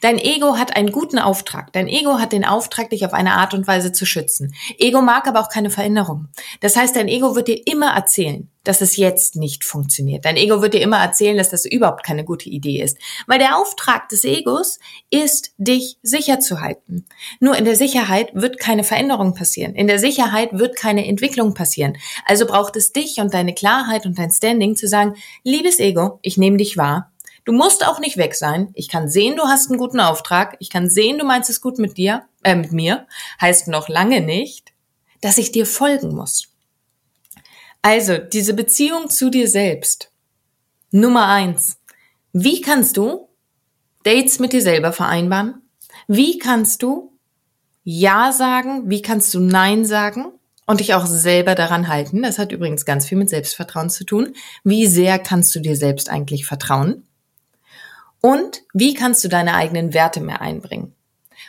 Dein 0.01 0.19
Ego 0.19 0.59
hat 0.59 0.77
einen 0.77 0.93
guten 0.93 1.19
Auftrag. 1.19 1.73
Dein 1.73 1.89
Ego 1.89 2.19
hat 2.19 2.33
den 2.33 2.45
Auftrag, 2.45 2.91
dich 2.91 3.07
auf 3.07 3.15
eine 3.15 3.35
Art 3.35 3.55
und 3.55 3.67
Weise 3.67 3.93
zu 3.93 4.05
schützen. 4.05 4.55
Ego 4.79 5.01
mag 5.01 5.27
aber 5.27 5.41
auch 5.41 5.49
keine 5.49 5.71
Veränderung. 5.71 6.29
Das 6.61 6.77
heißt, 6.77 6.95
dein 6.95 7.09
Ego 7.09 7.35
wird 7.35 7.49
dir 7.49 7.63
immer 7.67 7.95
erzählen, 7.95 8.51
dass 8.65 8.81
es 8.81 8.97
jetzt 8.97 9.35
nicht 9.37 9.65
funktioniert. 9.65 10.25
Dein 10.25 10.37
Ego 10.37 10.63
wird 10.63 10.75
dir 10.75 10.83
immer 10.83 10.99
erzählen, 10.99 11.37
dass 11.37 11.51
das 11.51 11.65
überhaupt 11.65 12.05
keine 12.05 12.25
gute 12.25 12.49
Idee 12.49 12.83
ist. 12.83 12.99
Weil 13.27 13.39
der 13.39 13.57
Auftrag 13.57 14.09
des 14.09 14.25
Egos 14.25 14.79
ist, 15.11 15.53
dich 15.57 15.99
sicher 16.03 16.39
zu 16.39 16.61
halten. 16.61 17.07
Nur 17.41 17.57
in 17.57 17.65
der 17.65 17.77
Sicherheit 17.77 18.31
wird 18.35 18.59
keine 18.59 18.85
Veränderung 18.85 19.35
passieren. 19.35 19.75
In 19.75 19.87
der 19.87 19.99
Sicherheit 19.99 20.51
wird 20.53 20.77
keine 20.77 21.07
Entwicklung 21.07 21.55
passieren. 21.55 21.97
Also 22.27 22.47
braucht 22.47 22.77
es 22.77 22.93
dich 22.93 23.19
und 23.19 23.35
deine 23.35 23.55
Klarheit 23.55 24.07
und 24.07 24.19
dein 24.19 24.31
Standing 24.31 24.77
zu 24.77 24.87
sagen, 24.87 25.17
liebes 25.43 25.81
Ego, 25.81 26.19
ich 26.23 26.37
nehme 26.37 26.59
dich 26.59 26.77
wahr 26.77 27.12
Du 27.45 27.53
musst 27.53 27.87
auch 27.87 27.99
nicht 27.99 28.17
weg 28.17 28.35
sein. 28.35 28.71
Ich 28.75 28.89
kann 28.89 29.09
sehen, 29.09 29.37
du 29.37 29.45
hast 29.45 29.69
einen 29.69 29.79
guten 29.79 30.01
Auftrag. 30.01 30.57
Ich 30.61 30.71
kann 30.71 30.89
sehen, 30.89 31.19
du 31.19 31.25
meinst 31.25 31.51
es 31.51 31.61
gut 31.61 31.79
mit 31.79 31.97
dir, 31.97 32.23
äh, 32.45 32.55
mit 32.55 32.73
mir. 32.73 33.07
Heißt 33.41 33.69
noch 33.69 33.89
lange 33.89 34.21
nicht, 34.21 34.73
dass 35.21 35.39
ich 35.39 35.51
dir 35.51 35.67
folgen 35.67 36.15
muss. 36.15 36.49
Also, 37.83 38.19
diese 38.19 38.55
Beziehung 38.55 39.11
zu 39.11 39.29
dir 39.29 39.49
selbst. 39.49 40.13
Nummer 40.93 41.27
eins. 41.27 41.81
Wie 42.33 42.61
kannst 42.61 42.97
du 42.97 43.29
Dates 44.05 44.39
mit 44.39 44.53
dir 44.53 44.63
selber 44.63 44.93
vereinbaren? 44.93 45.63
Wie 46.07 46.39
kannst 46.39 46.83
du 46.83 47.13
Ja 47.83 48.31
sagen? 48.33 48.89
Wie 48.89 49.03
kannst 49.03 49.35
du 49.35 49.41
Nein 49.41 49.85
sagen? 49.85 50.33
Und 50.65 50.79
dich 50.79 50.95
auch 50.95 51.07
selber 51.07 51.57
daran 51.57 51.89
halten. 51.89 52.23
Das 52.23 52.39
hat 52.39 52.53
übrigens 52.53 52.85
ganz 52.85 53.07
viel 53.07 53.19
mit 53.19 53.29
Selbstvertrauen 53.29 53.91
zu 53.91 54.05
tun. 54.05 54.35
Wie 54.63 54.87
sehr 54.87 55.19
kannst 55.19 55.53
du 55.57 55.61
dir 55.61 55.75
selbst 55.75 56.09
eigentlich 56.09 56.47
vertrauen? 56.47 57.03
Und 58.23 58.63
wie 58.73 58.95
kannst 58.95 59.23
du 59.25 59.29
deine 59.29 59.55
eigenen 59.55 59.93
Werte 59.93 60.21
mehr 60.21 60.41
einbringen? 60.41 60.95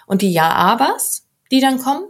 Und 0.07 0.23
die 0.23 0.33
Ja-Abers, 0.33 1.27
die 1.51 1.61
dann 1.61 1.77
kommen, 1.77 2.05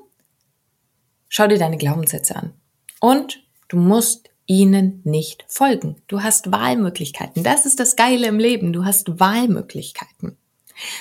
schau 1.27 1.47
dir 1.47 1.59
deine 1.59 1.77
Glaubenssätze 1.77 2.35
an. 2.35 2.53
Und 3.01 3.43
du 3.67 3.77
musst 3.77 4.29
ihnen 4.45 5.01
nicht 5.03 5.43
folgen. 5.49 6.01
Du 6.07 6.23
hast 6.23 6.51
Wahlmöglichkeiten. 6.51 7.43
Das 7.43 7.65
ist 7.65 7.79
das 7.81 7.97
Geile 7.97 8.27
im 8.27 8.39
Leben. 8.39 8.71
Du 8.71 8.85
hast 8.85 9.19
Wahlmöglichkeiten. 9.19 10.37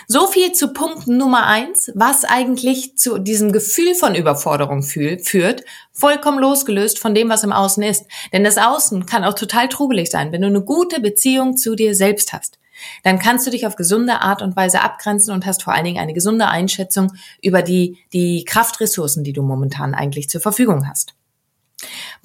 So 0.09 0.27
viel 0.27 0.53
zu 0.53 0.73
Punkt 0.73 1.07
Nummer 1.07 1.47
eins, 1.47 1.91
was 1.95 2.25
eigentlich 2.25 2.99
zu 2.99 3.19
diesem 3.19 3.53
Gefühl 3.53 3.95
von 3.95 4.17
Überforderung 4.17 4.83
führt, 4.83 5.63
vollkommen 5.93 6.41
losgelöst 6.41 6.99
von 6.99 7.15
dem, 7.15 7.29
was 7.29 7.45
im 7.45 7.53
Außen 7.53 7.83
ist. 7.85 8.07
Denn 8.33 8.45
das 8.45 8.59
Außen 8.59 9.07
kann 9.07 9.25
auch 9.25 9.35
total 9.35 9.69
trubelig 9.69 10.11
sein, 10.11 10.33
wenn 10.33 10.43
du 10.43 10.49
eine 10.49 10.63
gute 10.63 11.01
Beziehung 11.01 11.57
zu 11.57 11.77
dir 11.77 11.95
selbst 11.95 12.33
hast 12.33 12.59
dann 13.03 13.19
kannst 13.19 13.47
du 13.47 13.51
dich 13.51 13.67
auf 13.67 13.77
gesunde 13.77 14.21
Art 14.21 14.43
und 14.43 14.57
Weise 14.57 14.81
abgrenzen 14.81 15.35
und 15.35 15.47
hast 15.47 15.63
vor 15.63 15.73
allen 15.73 15.85
Dingen 15.85 15.99
eine 15.99 16.15
gesunde 16.15 16.49
Einschätzung 16.49 17.13
über 17.43 17.63
die, 17.63 17.99
die 18.13 18.45
Kraftressourcen, 18.45 19.25
die 19.25 19.33
du 19.33 19.43
momentan 19.43 19.95
eigentlich 19.95 20.29
zur 20.29 20.41
Verfügung 20.41 20.89
hast. 20.89 21.15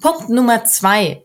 Punkt 0.00 0.28
Nummer 0.28 0.64
zwei. 0.64 1.24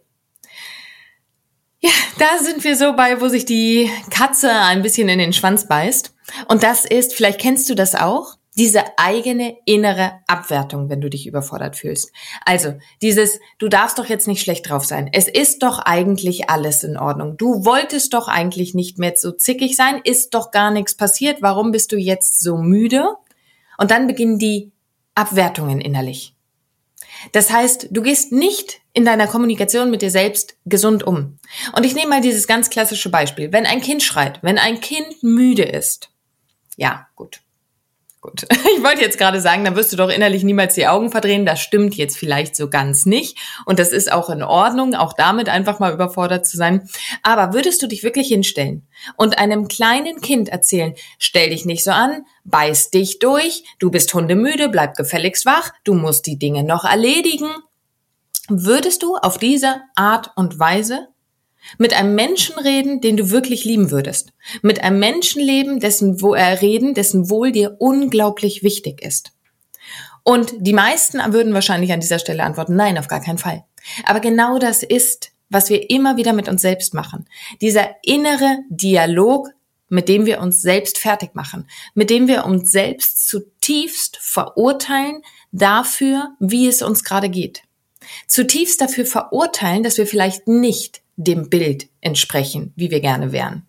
Ja, 1.79 1.91
da 2.17 2.41
sind 2.41 2.63
wir 2.63 2.77
so 2.77 2.95
bei, 2.95 3.19
wo 3.19 3.27
sich 3.27 3.45
die 3.45 3.91
Katze 4.09 4.49
ein 4.49 4.81
bisschen 4.81 5.09
in 5.09 5.19
den 5.19 5.33
Schwanz 5.33 5.67
beißt. 5.67 6.13
Und 6.47 6.63
das 6.63 6.85
ist, 6.85 7.13
vielleicht 7.13 7.41
kennst 7.41 7.69
du 7.69 7.75
das 7.75 7.93
auch, 7.93 8.37
diese 8.57 8.83
eigene 8.97 9.57
innere 9.65 10.19
Abwertung, 10.27 10.89
wenn 10.89 11.01
du 11.01 11.09
dich 11.09 11.25
überfordert 11.25 11.75
fühlst. 11.75 12.11
Also 12.45 12.75
dieses, 13.01 13.39
du 13.57 13.67
darfst 13.67 13.97
doch 13.97 14.05
jetzt 14.05 14.27
nicht 14.27 14.41
schlecht 14.41 14.69
drauf 14.69 14.85
sein. 14.85 15.09
Es 15.11 15.27
ist 15.27 15.63
doch 15.63 15.79
eigentlich 15.79 16.49
alles 16.49 16.83
in 16.83 16.97
Ordnung. 16.97 17.37
Du 17.37 17.65
wolltest 17.65 18.13
doch 18.13 18.27
eigentlich 18.27 18.75
nicht 18.75 18.99
mehr 18.99 19.13
so 19.15 19.31
zickig 19.31 19.75
sein. 19.75 20.01
Ist 20.03 20.33
doch 20.33 20.51
gar 20.51 20.71
nichts 20.71 20.95
passiert. 20.95 21.41
Warum 21.41 21.71
bist 21.71 21.91
du 21.91 21.97
jetzt 21.97 22.39
so 22.41 22.57
müde? 22.57 23.15
Und 23.77 23.91
dann 23.91 24.07
beginnen 24.07 24.37
die 24.37 24.71
Abwertungen 25.15 25.81
innerlich. 25.81 26.35
Das 27.31 27.51
heißt, 27.51 27.87
du 27.91 28.01
gehst 28.01 28.31
nicht 28.31 28.81
in 28.93 29.05
deiner 29.05 29.27
Kommunikation 29.27 29.89
mit 29.89 30.01
dir 30.01 30.11
selbst 30.11 30.57
gesund 30.65 31.03
um. 31.03 31.39
Und 31.75 31.85
ich 31.85 31.95
nehme 31.95 32.09
mal 32.09 32.21
dieses 32.21 32.47
ganz 32.47 32.69
klassische 32.69 33.09
Beispiel. 33.09 33.51
Wenn 33.51 33.65
ein 33.65 33.81
Kind 33.81 34.03
schreit, 34.03 34.39
wenn 34.43 34.57
ein 34.57 34.81
Kind 34.81 35.23
müde 35.23 35.63
ist, 35.63 36.09
ja, 36.75 37.07
gut 37.15 37.43
gut. 38.23 38.47
Ich 38.75 38.83
wollte 38.83 39.01
jetzt 39.01 39.19
gerade 39.19 39.39
sagen, 39.39 39.63
dann 39.63 39.75
wirst 39.75 39.93
du 39.93 39.97
doch 39.97 40.09
innerlich 40.09 40.43
niemals 40.43 40.73
die 40.73 40.87
Augen 40.87 41.11
verdrehen. 41.11 41.45
Das 41.45 41.61
stimmt 41.61 41.95
jetzt 41.95 42.17
vielleicht 42.17 42.55
so 42.55 42.69
ganz 42.69 43.05
nicht. 43.05 43.37
Und 43.65 43.77
das 43.77 43.91
ist 43.91 44.11
auch 44.11 44.29
in 44.29 44.41
Ordnung, 44.41 44.95
auch 44.95 45.13
damit 45.13 45.47
einfach 45.47 45.79
mal 45.79 45.93
überfordert 45.93 46.47
zu 46.47 46.57
sein. 46.57 46.89
Aber 47.21 47.53
würdest 47.53 47.81
du 47.81 47.87
dich 47.87 48.03
wirklich 48.03 48.29
hinstellen 48.29 48.87
und 49.15 49.37
einem 49.37 49.67
kleinen 49.67 50.21
Kind 50.21 50.49
erzählen, 50.49 50.95
stell 51.19 51.51
dich 51.51 51.65
nicht 51.65 51.83
so 51.83 51.91
an, 51.91 52.25
beiß 52.45 52.89
dich 52.89 53.19
durch, 53.19 53.63
du 53.79 53.91
bist 53.91 54.13
hundemüde, 54.13 54.69
bleib 54.69 54.95
gefälligst 54.95 55.45
wach, 55.45 55.71
du 55.83 55.93
musst 55.93 56.25
die 56.25 56.39
Dinge 56.39 56.63
noch 56.63 56.83
erledigen. 56.83 57.49
Würdest 58.49 59.03
du 59.03 59.15
auf 59.15 59.37
diese 59.37 59.81
Art 59.95 60.31
und 60.35 60.59
Weise 60.59 61.07
mit 61.77 61.93
einem 61.93 62.15
Menschen 62.15 62.57
reden, 62.59 63.01
den 63.01 63.17
du 63.17 63.29
wirklich 63.29 63.65
lieben 63.65 63.91
würdest. 63.91 64.33
Mit 64.61 64.83
einem 64.83 64.99
Menschen 64.99 65.41
leben, 65.41 65.79
dessen 65.79 66.21
wo 66.21 66.33
er 66.33 66.61
reden, 66.61 66.93
dessen 66.93 67.29
Wohl 67.29 67.51
dir 67.51 67.77
unglaublich 67.79 68.63
wichtig 68.63 69.01
ist. 69.01 69.31
Und 70.23 70.53
die 70.59 70.73
meisten 70.73 71.19
würden 71.33 71.53
wahrscheinlich 71.53 71.91
an 71.91 71.99
dieser 71.99 72.19
Stelle 72.19 72.43
antworten, 72.43 72.75
nein, 72.75 72.97
auf 72.97 73.07
gar 73.07 73.21
keinen 73.21 73.37
Fall. 73.37 73.65
Aber 74.05 74.21
genau 74.21 74.57
das 74.57 74.83
ist, 74.83 75.31
was 75.49 75.69
wir 75.69 75.89
immer 75.89 76.17
wieder 76.17 76.33
mit 76.33 76.47
uns 76.47 76.61
selbst 76.61 76.93
machen. 76.93 77.27
Dieser 77.61 77.89
innere 78.03 78.59
Dialog, 78.69 79.49
mit 79.89 80.09
dem 80.09 80.25
wir 80.25 80.39
uns 80.39 80.61
selbst 80.61 80.97
fertig 80.97 81.35
machen, 81.35 81.67
mit 81.93 82.09
dem 82.09 82.27
wir 82.27 82.45
uns 82.45 82.71
selbst 82.71 83.27
zutiefst 83.27 84.17
verurteilen 84.19 85.21
dafür, 85.51 86.31
wie 86.39 86.67
es 86.67 86.81
uns 86.81 87.03
gerade 87.03 87.29
geht. 87.29 87.63
Zutiefst 88.27 88.81
dafür 88.81 89.05
verurteilen, 89.05 89.83
dass 89.83 89.97
wir 89.97 90.07
vielleicht 90.07 90.47
nicht 90.47 91.01
dem 91.15 91.49
Bild 91.49 91.87
entsprechen, 92.01 92.73
wie 92.75 92.91
wir 92.91 92.99
gerne 92.99 93.31
wären. 93.31 93.65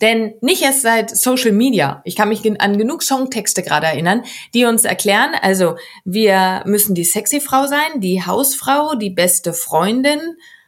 Denn 0.00 0.34
nicht 0.40 0.62
erst 0.62 0.82
seit 0.82 1.16
Social 1.16 1.52
Media, 1.52 2.02
ich 2.04 2.16
kann 2.16 2.28
mich 2.28 2.42
an 2.60 2.78
genug 2.78 3.02
Songtexte 3.02 3.62
gerade 3.62 3.86
erinnern, 3.86 4.22
die 4.52 4.66
uns 4.66 4.84
erklären, 4.84 5.32
also 5.40 5.76
wir 6.04 6.62
müssen 6.66 6.94
die 6.94 7.04
sexy 7.04 7.40
Frau 7.40 7.66
sein, 7.66 8.00
die 8.00 8.24
Hausfrau, 8.24 8.94
die 8.94 9.10
beste 9.10 9.52
Freundin, 9.52 10.20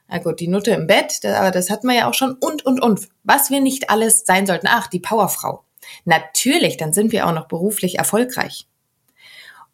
na 0.09 0.19
gut, 0.19 0.41
die 0.41 0.49
Nutte 0.49 0.71
im 0.71 0.87
Bett, 0.87 1.25
aber 1.25 1.51
das 1.51 1.69
hatten 1.69 1.89
wir 1.89 1.95
ja 1.95 2.09
auch 2.09 2.15
schon 2.15 2.35
und, 2.35 2.65
und, 2.65 2.81
und. 2.81 3.09
Was 3.25 3.51
wir 3.51 3.61
nicht 3.61 3.91
alles 3.91 4.25
sein 4.25 4.47
sollten. 4.47 4.69
Ach, 4.69 4.87
die 4.87 5.01
Powerfrau. 5.01 5.65
Natürlich, 6.05 6.77
dann 6.77 6.93
sind 6.93 7.11
wir 7.11 7.27
auch 7.27 7.33
noch 7.33 7.49
beruflich 7.49 7.99
erfolgreich. 7.99 8.67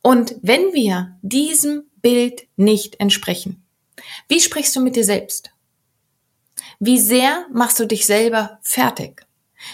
Und 0.01 0.35
wenn 0.43 0.73
wir 0.73 1.17
diesem 1.21 1.85
Bild 2.03 2.43
nicht 2.57 3.01
entsprechen, 3.01 3.65
wie 4.29 4.41
sprichst 4.41 4.75
du 4.77 4.81
mit 4.81 4.97
dir 4.97 5.05
selbst? 5.05 5.51
Wie 6.79 6.99
sehr 6.99 7.47
machst 7.53 7.79
du 7.79 7.87
dich 7.87 8.07
selber 8.07 8.59
fertig? 8.63 9.25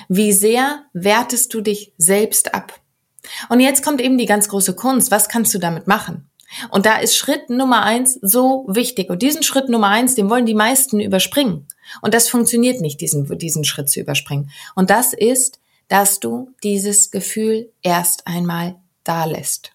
Wie 0.08 0.32
sehr 0.32 0.84
wertest 0.92 1.54
du 1.54 1.60
dich 1.60 1.92
selbst 1.96 2.54
ab? 2.54 2.80
Und 3.48 3.60
jetzt 3.60 3.82
kommt 3.82 4.00
eben 4.00 4.18
die 4.18 4.26
ganz 4.26 4.48
große 4.48 4.74
Kunst. 4.74 5.10
Was 5.10 5.28
kannst 5.28 5.54
du 5.54 5.58
damit 5.58 5.86
machen? 5.86 6.30
Und 6.70 6.86
da 6.86 6.98
ist 6.98 7.16
Schritt 7.16 7.50
Nummer 7.50 7.82
eins 7.82 8.18
so 8.22 8.64
wichtig. 8.68 9.10
Und 9.10 9.22
diesen 9.22 9.42
Schritt 9.42 9.68
Nummer 9.68 9.88
eins, 9.88 10.14
den 10.14 10.30
wollen 10.30 10.46
die 10.46 10.54
meisten 10.54 11.00
überspringen. 11.00 11.66
Und 12.00 12.14
das 12.14 12.28
funktioniert 12.28 12.80
nicht, 12.80 13.00
diesen, 13.00 13.38
diesen 13.38 13.64
Schritt 13.64 13.90
zu 13.90 14.00
überspringen. 14.00 14.50
Und 14.74 14.90
das 14.90 15.12
ist, 15.12 15.60
dass 15.88 16.20
du 16.20 16.54
dieses 16.62 17.10
Gefühl 17.10 17.70
erst 17.82 18.26
einmal 18.26 18.76
da 19.04 19.24
lässt. 19.24 19.72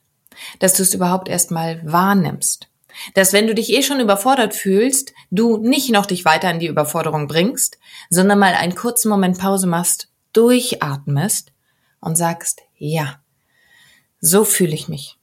Dass 0.60 0.74
du 0.74 0.84
es 0.84 0.94
überhaupt 0.94 1.30
erst 1.30 1.52
mal 1.52 1.82
wahrnimmst. 1.84 2.70
Dass 3.16 3.34
wenn 3.34 3.48
du 3.48 3.56
dich 3.56 3.70
eh 3.72 3.82
schon 3.82 4.00
überfordert 4.00 4.54
fühlst, 4.54 5.14
du 5.32 5.58
nicht 5.58 5.90
noch 5.90 6.06
dich 6.06 6.26
weiter 6.26 6.52
in 6.52 6.60
die 6.60 6.68
Überforderung 6.68 7.28
bringst, 7.28 7.80
sondern 8.10 8.40
mal 8.40 8.54
einen 8.54 8.76
kurzen 8.76 9.10
Moment 9.10 9.40
Pause 9.40 9.68
machst, 9.68 10.10
durchatmest 10.34 11.52
und 12.00 12.18
sagst, 12.18 12.62
ja, 12.78 13.20
so 14.20 14.44
fühle 14.46 14.74
ich 14.74 14.88
mich. 14.88 15.18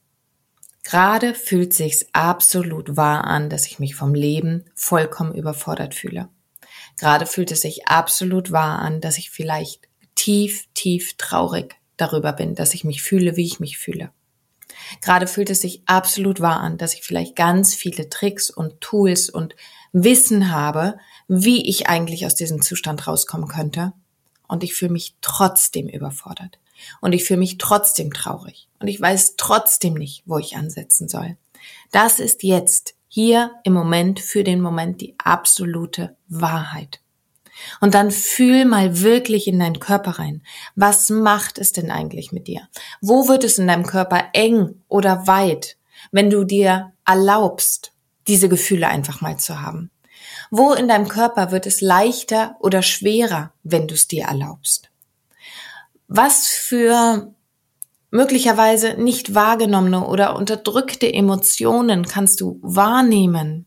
Gerade 0.83 1.35
fühlt 1.35 1.75
sich's 1.75 2.07
absolut 2.13 2.97
wahr 2.97 3.25
an, 3.25 3.51
dass 3.51 3.67
ich 3.67 3.79
mich 3.79 3.95
vom 3.95 4.15
Leben 4.15 4.65
vollkommen 4.75 5.35
überfordert 5.35 5.95
fühle. 5.95 6.29
Gerade 6.99 7.27
fühlt 7.27 7.53
es 7.53 7.61
sich 7.61 7.87
absolut 7.87 8.51
wahr 8.51 8.81
an, 8.81 9.01
dass 9.01 9.19
ich 9.19 9.31
vielleicht 9.31 9.89
tief, 10.15 10.67
tief 10.75 11.17
traurig 11.17 11.77
darüber 11.97 12.33
bin, 12.33 12.55
dass 12.55 12.75
ich 12.75 12.85
mich 12.85 13.03
fühle, 13.03 13.37
wie 13.37 13.47
ich 13.47 13.61
mich 13.61 13.79
fühle. 13.79 14.11
Gerade 15.03 15.27
fühlt 15.27 15.51
es 15.51 15.61
sich 15.61 15.83
absolut 15.87 16.41
wahr 16.41 16.61
an, 16.61 16.79
dass 16.79 16.95
ich 16.95 17.03
vielleicht 17.03 17.37
ganz 17.37 17.75
viele 17.75 18.09
Tricks 18.09 18.51
und 18.51 18.81
Tools 18.81 19.31
und 19.31 19.55
Wissen 19.93 20.53
habe, 20.53 20.99
wie 21.29 21.69
ich 21.69 21.89
eigentlich 21.89 22.27
aus 22.27 22.35
diesem 22.35 22.63
Zustand 22.63 23.07
rauskommen 23.07 23.49
könnte. 23.49 23.93
Und 24.49 24.65
ich 24.65 24.75
fühle 24.75 24.93
mich 24.93 25.15
trotzdem 25.21 25.89
überfordert. 25.89 26.59
Und 27.01 27.13
ich 27.13 27.25
fühle 27.25 27.41
mich 27.41 27.59
trotzdem 27.59 28.13
traurig. 28.13 28.69
Und 28.79 28.89
ich 28.89 29.01
weiß 29.01 29.37
trotzdem 29.37 29.95
nicht, 29.95 30.23
wo 30.27 30.39
ich 30.39 30.57
ansetzen 30.57 31.09
soll. 31.09 31.37
Das 31.93 32.19
ist 32.19 32.43
jetzt, 32.43 32.95
hier 33.09 33.51
im 33.65 33.73
Moment, 33.73 34.21
für 34.21 34.45
den 34.45 34.61
Moment 34.61 35.01
die 35.01 35.15
absolute 35.19 36.17
Wahrheit. 36.29 37.01
Und 37.81 37.95
dann 37.95 38.11
fühl 38.11 38.65
mal 38.65 39.01
wirklich 39.01 39.47
in 39.47 39.59
deinen 39.59 39.81
Körper 39.81 40.13
rein. 40.13 40.43
Was 40.77 41.11
macht 41.11 41.59
es 41.59 41.73
denn 41.73 41.91
eigentlich 41.91 42.33
mit 42.33 42.47
dir? 42.47 42.69
Wo 43.01 43.29
wird 43.29 43.45
es 43.45 43.59
in 43.59 43.67
deinem 43.67 43.87
Körper 43.87 44.25
eng 44.33 44.83
oder 44.89 45.27
weit, 45.27 45.77
wenn 46.13 46.31
du 46.31 46.45
dir 46.45 46.93
erlaubst, 47.07 47.93
diese 48.27 48.49
Gefühle 48.49 48.89
einfach 48.89 49.21
mal 49.21 49.39
zu 49.39 49.61
haben? 49.61 49.91
Wo 50.51 50.73
in 50.73 50.89
deinem 50.89 51.09
Körper 51.09 51.51
wird 51.51 51.67
es 51.67 51.81
leichter 51.81 52.57
oder 52.61 52.83
schwerer, 52.83 53.53
wenn 53.63 53.87
du 53.87 53.95
es 53.95 54.09
dir 54.09 54.25
erlaubst? 54.25 54.91
Was 56.09 56.49
für 56.49 57.33
möglicherweise 58.11 58.95
nicht 58.95 59.35
wahrgenommene 59.35 60.07
oder 60.07 60.35
unterdrückte 60.37 61.13
Emotionen 61.13 62.07
kannst 62.07 62.41
du 62.41 62.59
wahrnehmen, 62.63 63.67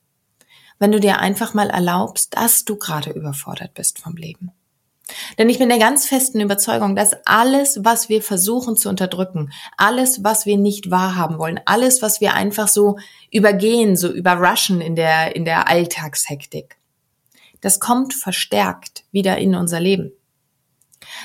wenn 0.79 0.91
du 0.91 0.99
dir 0.99 1.19
einfach 1.19 1.53
mal 1.53 1.69
erlaubst, 1.69 2.35
dass 2.35 2.65
du 2.65 2.77
gerade 2.77 3.11
überfordert 3.11 3.73
bist 3.73 3.99
vom 3.99 4.15
Leben. 4.15 4.51
Denn 5.37 5.49
ich 5.49 5.59
bin 5.59 5.69
der 5.69 5.79
ganz 5.79 6.07
festen 6.07 6.39
Überzeugung, 6.39 6.95
dass 6.95 7.13
alles, 7.25 7.79
was 7.83 8.09
wir 8.09 8.21
versuchen 8.21 8.77
zu 8.77 8.89
unterdrücken, 8.89 9.51
alles, 9.77 10.23
was 10.23 10.45
wir 10.45 10.57
nicht 10.57 10.91
wahrhaben 10.91 11.37
wollen, 11.37 11.59
alles, 11.65 12.01
was 12.01 12.21
wir 12.21 12.33
einfach 12.33 12.67
so 12.67 12.97
übergehen, 13.31 13.97
so 13.97 14.11
überrushen 14.11 14.81
in 14.81 14.95
der, 14.95 15.35
in 15.35 15.45
der 15.45 15.67
Alltagshektik, 15.67 16.77
das 17.61 17.79
kommt 17.79 18.13
verstärkt 18.13 19.03
wieder 19.11 19.37
in 19.37 19.55
unser 19.55 19.79
Leben. 19.79 20.13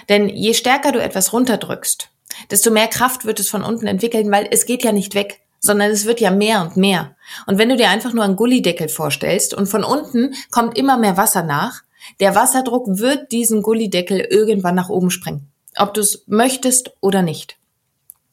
Denn 0.08 0.28
je 0.28 0.54
stärker 0.54 0.92
du 0.92 1.00
etwas 1.00 1.32
runterdrückst, 1.32 2.10
desto 2.50 2.70
mehr 2.70 2.88
Kraft 2.88 3.24
wird 3.24 3.40
es 3.40 3.48
von 3.48 3.62
unten 3.62 3.86
entwickeln, 3.86 4.30
weil 4.30 4.48
es 4.50 4.66
geht 4.66 4.84
ja 4.84 4.92
nicht 4.92 5.14
weg 5.14 5.40
sondern 5.60 5.90
es 5.90 6.04
wird 6.04 6.20
ja 6.20 6.30
mehr 6.30 6.62
und 6.62 6.76
mehr. 6.76 7.16
Und 7.46 7.58
wenn 7.58 7.68
du 7.68 7.76
dir 7.76 7.90
einfach 7.90 8.12
nur 8.12 8.24
einen 8.24 8.36
Gullideckel 8.36 8.88
vorstellst 8.88 9.54
und 9.54 9.66
von 9.66 9.84
unten 9.84 10.34
kommt 10.50 10.78
immer 10.78 10.96
mehr 10.96 11.16
Wasser 11.16 11.42
nach, 11.42 11.82
der 12.20 12.34
Wasserdruck 12.34 12.86
wird 12.98 13.32
diesen 13.32 13.62
Gullideckel 13.62 14.20
irgendwann 14.20 14.74
nach 14.74 14.88
oben 14.88 15.10
springen. 15.10 15.50
Ob 15.76 15.94
du 15.94 16.00
es 16.00 16.24
möchtest 16.26 16.92
oder 17.00 17.22
nicht. 17.22 17.56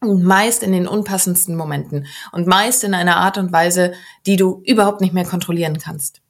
Und 0.02 0.24
meist 0.24 0.62
in 0.62 0.72
den 0.72 0.88
unpassendsten 0.88 1.56
Momenten 1.56 2.06
und 2.32 2.48
meist 2.48 2.84
in 2.84 2.94
einer 2.94 3.18
Art 3.18 3.38
und 3.38 3.52
Weise, 3.52 3.94
die 4.26 4.36
du 4.36 4.62
überhaupt 4.66 5.02
nicht 5.02 5.14
mehr 5.14 5.26
kontrollieren 5.26 5.80
kannst. 5.80 6.22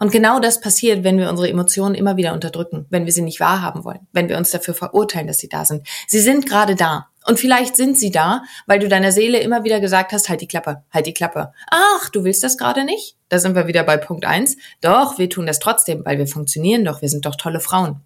Und 0.00 0.10
genau 0.10 0.40
das 0.40 0.60
passiert, 0.60 1.04
wenn 1.04 1.18
wir 1.18 1.28
unsere 1.28 1.48
Emotionen 1.48 1.94
immer 1.94 2.16
wieder 2.16 2.32
unterdrücken, 2.32 2.86
wenn 2.90 3.04
wir 3.04 3.12
sie 3.12 3.22
nicht 3.22 3.40
wahrhaben 3.40 3.84
wollen, 3.84 4.06
wenn 4.12 4.28
wir 4.28 4.38
uns 4.38 4.50
dafür 4.50 4.74
verurteilen, 4.74 5.26
dass 5.26 5.38
sie 5.38 5.48
da 5.48 5.64
sind. 5.64 5.86
Sie 6.08 6.20
sind 6.20 6.46
gerade 6.46 6.74
da. 6.74 7.08
Und 7.26 7.40
vielleicht 7.40 7.76
sind 7.76 7.98
sie 7.98 8.10
da, 8.10 8.44
weil 8.66 8.78
du 8.78 8.88
deiner 8.88 9.10
Seele 9.10 9.40
immer 9.40 9.64
wieder 9.64 9.80
gesagt 9.80 10.12
hast, 10.12 10.28
halt 10.28 10.40
die 10.40 10.46
Klappe, 10.46 10.84
halt 10.92 11.06
die 11.06 11.14
Klappe. 11.14 11.52
Ach, 11.70 12.08
du 12.10 12.24
willst 12.24 12.44
das 12.44 12.56
gerade 12.56 12.84
nicht? 12.84 13.16
Da 13.28 13.38
sind 13.38 13.56
wir 13.56 13.66
wieder 13.66 13.82
bei 13.82 13.96
Punkt 13.96 14.24
eins. 14.24 14.56
Doch, 14.80 15.18
wir 15.18 15.28
tun 15.28 15.46
das 15.46 15.58
trotzdem, 15.58 16.04
weil 16.04 16.18
wir 16.18 16.28
funktionieren 16.28 16.84
doch, 16.84 17.02
wir 17.02 17.08
sind 17.08 17.26
doch 17.26 17.34
tolle 17.34 17.60
Frauen. 17.60 18.00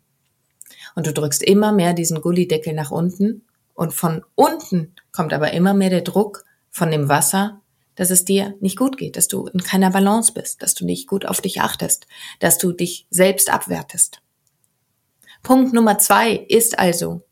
Und 0.94 1.06
du 1.06 1.12
drückst 1.12 1.42
immer 1.42 1.72
mehr 1.72 1.92
diesen 1.92 2.20
Gullideckel 2.20 2.72
nach 2.72 2.90
unten 2.90 3.42
und 3.74 3.92
von 3.92 4.24
unten 4.35 4.94
kommt 5.12 5.33
aber 5.33 5.52
immer 5.52 5.74
mehr 5.74 5.90
der 5.90 6.02
Druck 6.02 6.44
von 6.70 6.90
dem 6.90 7.09
Wasser, 7.09 7.61
dass 7.94 8.11
es 8.11 8.24
dir 8.24 8.55
nicht 8.61 8.79
gut 8.79 8.96
geht, 8.96 9.16
dass 9.16 9.29
du 9.29 9.46
in 9.46 9.62
keiner 9.62 9.90
Balance 9.90 10.33
bist, 10.33 10.62
dass 10.62 10.74
du 10.74 10.85
nicht 10.85 11.07
gut 11.07 11.26
auf 11.26 11.40
dich 11.40 11.61
achtest, 11.61 12.07
dass 12.38 12.59
du 12.59 12.72
dich 12.72 13.07
selbst 13.11 13.50
abwertest. 13.50 14.22
Punkt 15.42 15.72
Nummer 15.72 15.98
zwei 15.98 16.35
ist 16.35 16.79
also, 16.79 17.22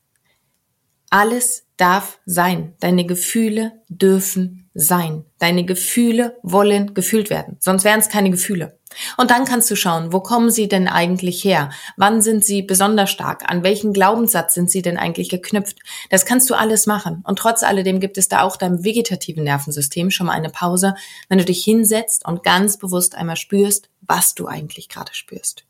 alles 1.11 1.65
darf 1.77 2.19
sein. 2.27 2.75
Deine 2.81 3.07
Gefühle 3.07 3.73
dürfen 3.89 4.69
sein. 4.75 5.25
Deine 5.39 5.65
Gefühle 5.65 6.37
wollen 6.43 6.95
gefühlt 6.95 7.31
werden. 7.31 7.57
Sonst 7.61 7.85
wären 7.85 8.01
es 8.01 8.09
keine 8.09 8.31
Gefühle. 8.31 8.79
Und 9.17 9.31
dann 9.31 9.45
kannst 9.45 9.71
du 9.71 9.77
schauen, 9.77 10.13
wo 10.13 10.21
kommen 10.21 10.51
sie 10.51 10.67
denn 10.67 10.89
eigentlich 10.89 11.45
her? 11.45 11.71
Wann 11.97 12.23
sind 12.23 12.45
sie 12.45 12.63
besonders 12.63 13.11
stark? 13.11 13.45
An 13.51 13.63
welchen 13.63 13.93
Glaubenssatz 13.93 14.55
sind 14.55 14.71
sie 14.71 14.83
denn 14.83 14.97
eigentlich 14.97 15.29
geknüpft? 15.29 15.79
Das 16.11 16.25
kannst 16.25 16.49
du 16.49 16.55
alles 16.55 16.87
machen. 16.87 17.23
Und 17.27 17.39
trotz 17.39 17.63
alledem 17.63 18.01
gibt 18.01 18.19
es 18.19 18.29
da 18.29 18.43
auch 18.43 18.57
deinem 18.57 18.85
vegetativen 18.85 19.45
Nervensystem 19.45 20.11
schon 20.11 20.27
mal 20.27 20.33
eine 20.33 20.51
Pause, 20.51 20.95
wenn 21.29 21.39
du 21.39 21.45
dich 21.45 21.63
hinsetzt 21.63 22.27
und 22.27 22.43
ganz 22.43 22.79
bewusst 22.79 23.15
einmal 23.15 23.37
spürst, 23.37 23.91
was 24.01 24.35
du 24.35 24.47
eigentlich 24.47 24.89
gerade 24.89 25.15
spürst. 25.15 25.65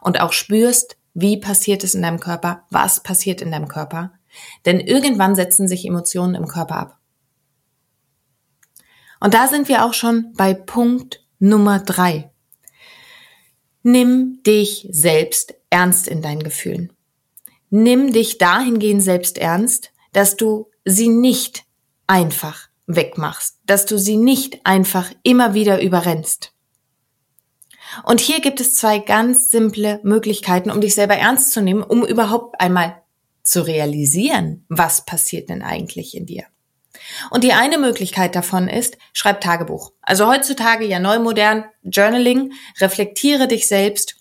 Und 0.00 0.20
auch 0.20 0.32
spürst, 0.32 0.96
wie 1.14 1.38
passiert 1.38 1.84
es 1.84 1.94
in 1.94 2.02
deinem 2.02 2.20
Körper? 2.20 2.64
Was 2.70 3.02
passiert 3.02 3.40
in 3.40 3.50
deinem 3.50 3.68
Körper? 3.68 4.12
Denn 4.64 4.80
irgendwann 4.80 5.34
setzen 5.34 5.68
sich 5.68 5.86
Emotionen 5.86 6.34
im 6.34 6.46
Körper 6.46 6.76
ab. 6.76 6.98
Und 9.20 9.34
da 9.34 9.46
sind 9.46 9.68
wir 9.68 9.84
auch 9.84 9.94
schon 9.94 10.32
bei 10.36 10.52
Punkt 10.54 11.24
Nummer 11.38 11.78
drei. 11.78 12.30
Nimm 13.82 14.42
dich 14.44 14.88
selbst 14.90 15.54
ernst 15.70 16.08
in 16.08 16.22
deinen 16.22 16.42
Gefühlen. 16.42 16.92
Nimm 17.70 18.12
dich 18.12 18.38
dahingehend 18.38 19.02
selbst 19.02 19.38
ernst, 19.38 19.92
dass 20.12 20.36
du 20.36 20.70
sie 20.84 21.08
nicht 21.08 21.64
einfach 22.06 22.68
wegmachst, 22.86 23.58
dass 23.64 23.86
du 23.86 23.98
sie 23.98 24.16
nicht 24.16 24.64
einfach 24.64 25.10
immer 25.22 25.54
wieder 25.54 25.80
überrennst. 25.80 26.52
Und 28.04 28.20
hier 28.20 28.40
gibt 28.40 28.60
es 28.60 28.74
zwei 28.74 28.98
ganz 28.98 29.50
simple 29.50 30.00
Möglichkeiten, 30.02 30.70
um 30.70 30.80
dich 30.80 30.94
selber 30.94 31.14
ernst 31.14 31.52
zu 31.52 31.60
nehmen, 31.60 31.82
um 31.82 32.04
überhaupt 32.04 32.60
einmal 32.60 33.01
zu 33.42 33.62
realisieren, 33.66 34.64
was 34.68 35.04
passiert 35.04 35.48
denn 35.48 35.62
eigentlich 35.62 36.16
in 36.16 36.26
dir. 36.26 36.44
Und 37.30 37.44
die 37.44 37.52
eine 37.52 37.78
Möglichkeit 37.78 38.34
davon 38.34 38.68
ist, 38.68 38.96
schreib 39.12 39.40
Tagebuch. 39.40 39.92
Also 40.02 40.26
heutzutage 40.28 40.84
ja 40.84 40.98
neu 40.98 41.18
modern, 41.18 41.64
Journaling, 41.82 42.52
reflektiere 42.80 43.48
dich 43.48 43.66
selbst. 43.66 44.16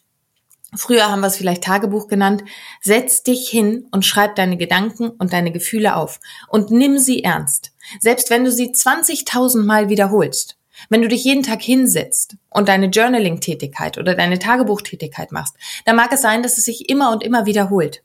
Früher 0.76 1.10
haben 1.10 1.20
wir 1.20 1.28
es 1.28 1.36
vielleicht 1.36 1.64
Tagebuch 1.64 2.08
genannt. 2.08 2.44
Setz 2.82 3.24
dich 3.24 3.50
hin 3.50 3.88
und 3.92 4.06
schreib 4.06 4.36
deine 4.36 4.58
Gedanken 4.58 5.10
und 5.10 5.34
deine 5.34 5.52
Gefühle 5.52 5.96
auf 5.96 6.20
und 6.48 6.72
nimm 6.72 6.98
sie 6.98 7.24
ernst. 7.24 7.74
Selbst 8.00 8.30
wenn 8.30 8.46
du 8.46 8.52
sie 8.52 8.72
20.000 8.72 9.64
Mal 9.64 9.90
wiederholst. 9.90 10.58
Wenn 10.90 11.02
du 11.02 11.08
dich 11.08 11.24
jeden 11.24 11.44
Tag 11.44 11.62
hinsetzt 11.62 12.38
und 12.50 12.70
deine 12.70 12.88
Journaling-Tätigkeit 12.88 13.98
oder 13.98 14.16
deine 14.16 14.40
Tagebuchtätigkeit 14.40 15.32
machst, 15.32 15.56
dann 15.86 15.96
mag 15.96 16.12
es 16.12 16.22
sein, 16.22 16.42
dass 16.42 16.58
es 16.58 16.64
sich 16.64 16.90
immer 16.90 17.12
und 17.12 17.24
immer 17.24 17.46
wiederholt. 17.46 18.02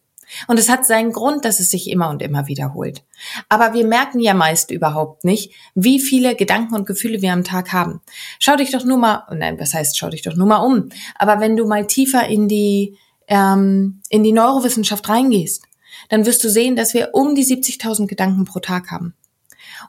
Und 0.48 0.58
es 0.58 0.68
hat 0.68 0.86
seinen 0.86 1.12
Grund, 1.12 1.44
dass 1.44 1.60
es 1.60 1.70
sich 1.70 1.90
immer 1.90 2.10
und 2.10 2.22
immer 2.22 2.46
wiederholt. 2.46 3.04
Aber 3.48 3.74
wir 3.74 3.86
merken 3.86 4.20
ja 4.20 4.34
meist 4.34 4.70
überhaupt 4.70 5.24
nicht, 5.24 5.52
wie 5.74 6.00
viele 6.00 6.34
Gedanken 6.34 6.74
und 6.74 6.86
Gefühle 6.86 7.22
wir 7.22 7.32
am 7.32 7.44
Tag 7.44 7.72
haben. 7.72 8.00
Schau 8.38 8.56
dich 8.56 8.70
doch 8.70 8.84
nur 8.84 8.98
mal, 8.98 9.24
nein, 9.32 9.58
was 9.58 9.74
heißt, 9.74 9.96
schau 9.96 10.08
dich 10.08 10.22
doch 10.22 10.34
nur 10.34 10.46
mal 10.46 10.58
um. 10.58 10.88
Aber 11.16 11.40
wenn 11.40 11.56
du 11.56 11.66
mal 11.66 11.86
tiefer 11.86 12.26
in 12.26 12.48
die, 12.48 12.96
ähm, 13.28 14.00
in 14.08 14.24
die 14.24 14.32
Neurowissenschaft 14.32 15.08
reingehst, 15.08 15.64
dann 16.08 16.26
wirst 16.26 16.42
du 16.44 16.50
sehen, 16.50 16.76
dass 16.76 16.94
wir 16.94 17.10
um 17.12 17.34
die 17.34 17.44
70.000 17.44 18.06
Gedanken 18.06 18.44
pro 18.44 18.60
Tag 18.60 18.90
haben. 18.90 19.14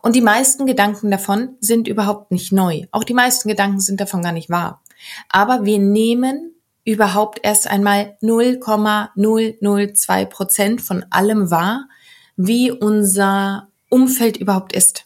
Und 0.02 0.16
die 0.16 0.22
meisten 0.22 0.66
Gedanken 0.66 1.12
davon 1.12 1.56
sind 1.60 1.88
überhaupt 1.88 2.32
nicht 2.32 2.52
neu. 2.52 2.84
Auch 2.92 3.04
die 3.04 3.14
meisten 3.14 3.50
Gedanken 3.50 3.80
sind 3.80 4.00
davon 4.00 4.22
gar 4.22 4.32
nicht 4.32 4.50
wahr. 4.50 4.84
Aber 5.30 5.66
wir 5.66 5.80
nehmen 5.80 6.54
überhaupt 6.88 7.42
erst 7.44 7.68
einmal 7.68 8.18
0,002 8.22 10.26
Prozent 10.26 10.82
von 10.82 11.06
allem 11.10 11.52
wahr, 11.52 11.90
wie 12.38 12.72
unser 12.72 13.68
Umfeld 13.90 14.38
überhaupt 14.38 14.72
ist. 14.72 15.04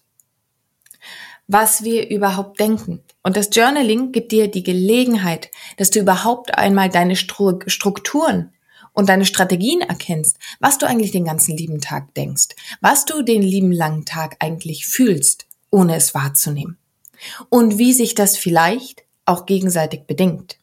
Was 1.48 1.84
wir 1.84 2.12
überhaupt 2.12 2.60
denken. 2.60 3.02
Und 3.24 3.36
das 3.36 3.50
Journaling 3.52 4.12
gibt 4.12 4.32
dir 4.32 4.48
die 4.48 4.62
Gelegenheit, 4.62 5.50
dass 5.78 5.89
du 5.89 6.00
überhaupt 6.00 6.56
einmal 6.56 6.89
deine 6.89 7.15
Strukturen 7.15 8.54
und 8.94 9.10
deine 9.10 9.26
Strategien 9.26 9.82
erkennst, 9.82 10.38
was 10.60 10.78
du 10.78 10.86
eigentlich 10.86 11.12
den 11.12 11.26
ganzen 11.26 11.58
lieben 11.58 11.82
Tag 11.82 12.13
denkst, 12.13 12.50
was 12.82 13.06
du 13.06 13.24
den 13.24 13.41
lieben 13.41 13.72
langen 13.72 14.06
Tag 14.06 14.36
eigentlich 14.38 14.86
fühlst, 14.86 15.48
ohne 15.72 15.96
es 15.96 16.13
wahrzunehmen. 16.13 16.78
Und 17.50 17.80
wie 17.80 17.94
sich 17.94 18.13
das 18.13 18.38
vielleicht 18.38 19.04
auch 19.26 19.48
gegenseitig 19.48 20.06
bedingt. 20.06 20.61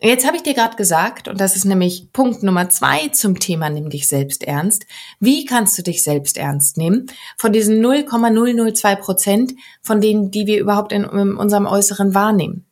Jetzt 0.00 0.26
habe 0.26 0.36
ich 0.36 0.42
dir 0.42 0.54
gerade 0.54 0.76
gesagt, 0.76 1.28
und 1.28 1.40
das 1.40 1.54
ist 1.54 1.64
nämlich 1.64 2.12
Punkt 2.12 2.42
Nummer 2.42 2.70
zwei 2.70 3.08
zum 3.08 3.38
Thema 3.38 3.68
Nimm 3.68 3.90
dich 3.90 4.08
selbst 4.08 4.42
ernst. 4.42 4.86
Wie 5.20 5.44
kannst 5.44 5.76
du 5.76 5.82
dich 5.82 6.02
selbst 6.02 6.38
ernst 6.38 6.76
nehmen? 6.76 7.06
Von 7.36 7.52
diesen 7.52 7.80
0,002 7.80 8.96
Prozent, 8.96 9.54
von 9.82 10.00
denen, 10.00 10.30
die 10.30 10.46
wir 10.46 10.60
überhaupt 10.60 10.92
in, 10.92 11.04
in 11.04 11.36
unserem 11.36 11.66
Äußeren 11.66 12.14
wahrnehmen. 12.14 12.64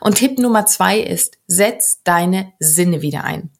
Und 0.00 0.16
Tipp 0.16 0.38
Nummer 0.38 0.66
zwei 0.66 1.00
ist, 1.00 1.38
setz 1.46 2.02
deine 2.04 2.52
Sinne 2.58 3.02
wieder 3.02 3.24
ein. 3.24 3.50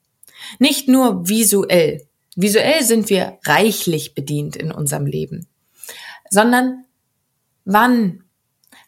Nicht 0.59 0.89
nur 0.89 1.29
visuell. 1.29 2.07
Visuell 2.37 2.83
sind 2.83 3.11
wir 3.11 3.39
reichlich 3.45 4.15
bedient 4.15 4.57
in 4.57 4.73
unserem 4.73 5.07
Leben, 5.07 5.47
sondern 6.31 6.85
wann 7.65 8.24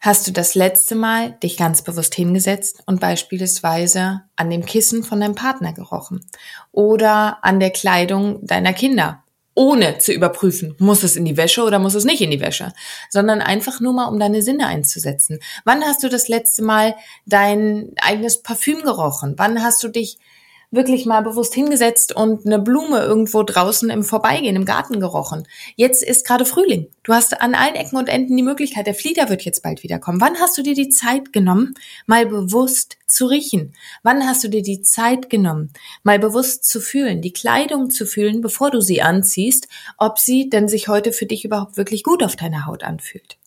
Hast 0.01 0.27
du 0.27 0.31
das 0.31 0.55
letzte 0.55 0.95
Mal 0.95 1.31
dich 1.43 1.57
ganz 1.57 1.81
bewusst 1.81 2.13
hingesetzt 2.15 2.83
und 2.85 2.99
beispielsweise 2.99 4.21
an 4.35 4.49
dem 4.49 4.65
Kissen 4.65 5.03
von 5.03 5.19
deinem 5.19 5.35
Partner 5.35 5.73
gerochen 5.73 6.25
oder 6.71 7.43
an 7.43 7.59
der 7.59 7.71
Kleidung 7.71 8.45
deiner 8.45 8.73
Kinder, 8.73 9.23
ohne 9.55 9.97
zu 9.97 10.13
überprüfen, 10.13 10.75
muss 10.77 11.01
es 11.01 11.15
in 11.15 11.25
die 11.25 11.35
Wäsche 11.35 11.63
oder 11.63 11.79
muss 11.79 11.95
es 11.95 12.05
nicht 12.05 12.21
in 12.21 12.29
die 12.29 12.39
Wäsche, 12.39 12.73
sondern 13.09 13.41
einfach 13.41 13.79
nur 13.79 13.91
mal, 13.91 14.05
um 14.05 14.19
deine 14.19 14.43
Sinne 14.43 14.67
einzusetzen. 14.67 15.39
Wann 15.65 15.83
hast 15.83 16.03
du 16.03 16.09
das 16.09 16.27
letzte 16.27 16.61
Mal 16.61 16.95
dein 17.25 17.93
eigenes 17.99 18.43
Parfüm 18.43 18.83
gerochen? 18.83 19.33
Wann 19.37 19.63
hast 19.63 19.83
du 19.83 19.87
dich 19.87 20.19
wirklich 20.69 21.05
mal 21.05 21.21
bewusst 21.21 21.53
hingesetzt 21.53 22.13
und 22.13 22.45
eine 22.45 22.59
Blume 22.59 22.99
irgendwo 22.99 23.41
draußen 23.41 23.89
im 23.89 24.03
Vorbeigehen 24.03 24.57
im 24.57 24.65
Garten 24.65 24.99
gerochen. 24.99 25.47
Jetzt 25.75 26.03
ist 26.03 26.25
gerade 26.25 26.45
Frühling. 26.45 26.87
Du 27.03 27.13
hast 27.13 27.39
an 27.39 27.55
allen 27.55 27.75
Ecken 27.75 27.97
und 27.97 28.09
Enden 28.09 28.35
die 28.35 28.43
Möglichkeit, 28.43 28.85
der 28.85 28.93
Flieder 28.93 29.29
wird 29.29 29.43
jetzt 29.43 29.63
bald 29.63 29.83
wiederkommen. 29.83 30.19
Wann 30.19 30.37
hast 30.39 30.57
du 30.57 30.63
dir 30.63 30.73
die 30.73 30.89
Zeit 30.89 31.31
genommen, 31.31 31.73
mal 32.05 32.25
bewusst 32.25 32.97
zu 33.05 33.27
riechen? 33.27 33.73
Wann 34.03 34.27
hast 34.27 34.43
du 34.43 34.49
dir 34.49 34.61
die 34.61 34.81
Zeit 34.81 35.29
genommen, 35.29 35.71
mal 36.03 36.19
bewusst 36.19 36.65
zu 36.65 36.81
fühlen, 36.81 37.21
die 37.21 37.31
Kleidung 37.33 37.89
zu 37.89 38.05
fühlen, 38.05 38.41
bevor 38.41 38.69
du 38.69 38.81
sie 38.81 39.01
anziehst, 39.01 39.69
ob 39.97 40.19
sie 40.19 40.49
denn 40.49 40.67
sich 40.67 40.89
heute 40.89 41.13
für 41.13 41.25
dich 41.25 41.45
überhaupt 41.45 41.77
wirklich 41.77 42.03
gut 42.03 42.23
auf 42.23 42.35
deiner 42.35 42.65
Haut 42.65 42.83
anfühlt? 42.83 43.37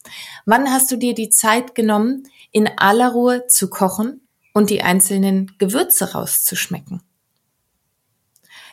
Wann 0.46 0.72
hast 0.72 0.90
du 0.90 0.96
dir 0.96 1.14
die 1.14 1.28
Zeit 1.28 1.74
genommen, 1.74 2.22
in 2.50 2.66
aller 2.78 3.10
Ruhe 3.10 3.46
zu 3.46 3.68
kochen 3.68 4.26
und 4.54 4.70
die 4.70 4.80
einzelnen 4.80 5.52
Gewürze 5.58 6.12
rauszuschmecken? 6.12 7.02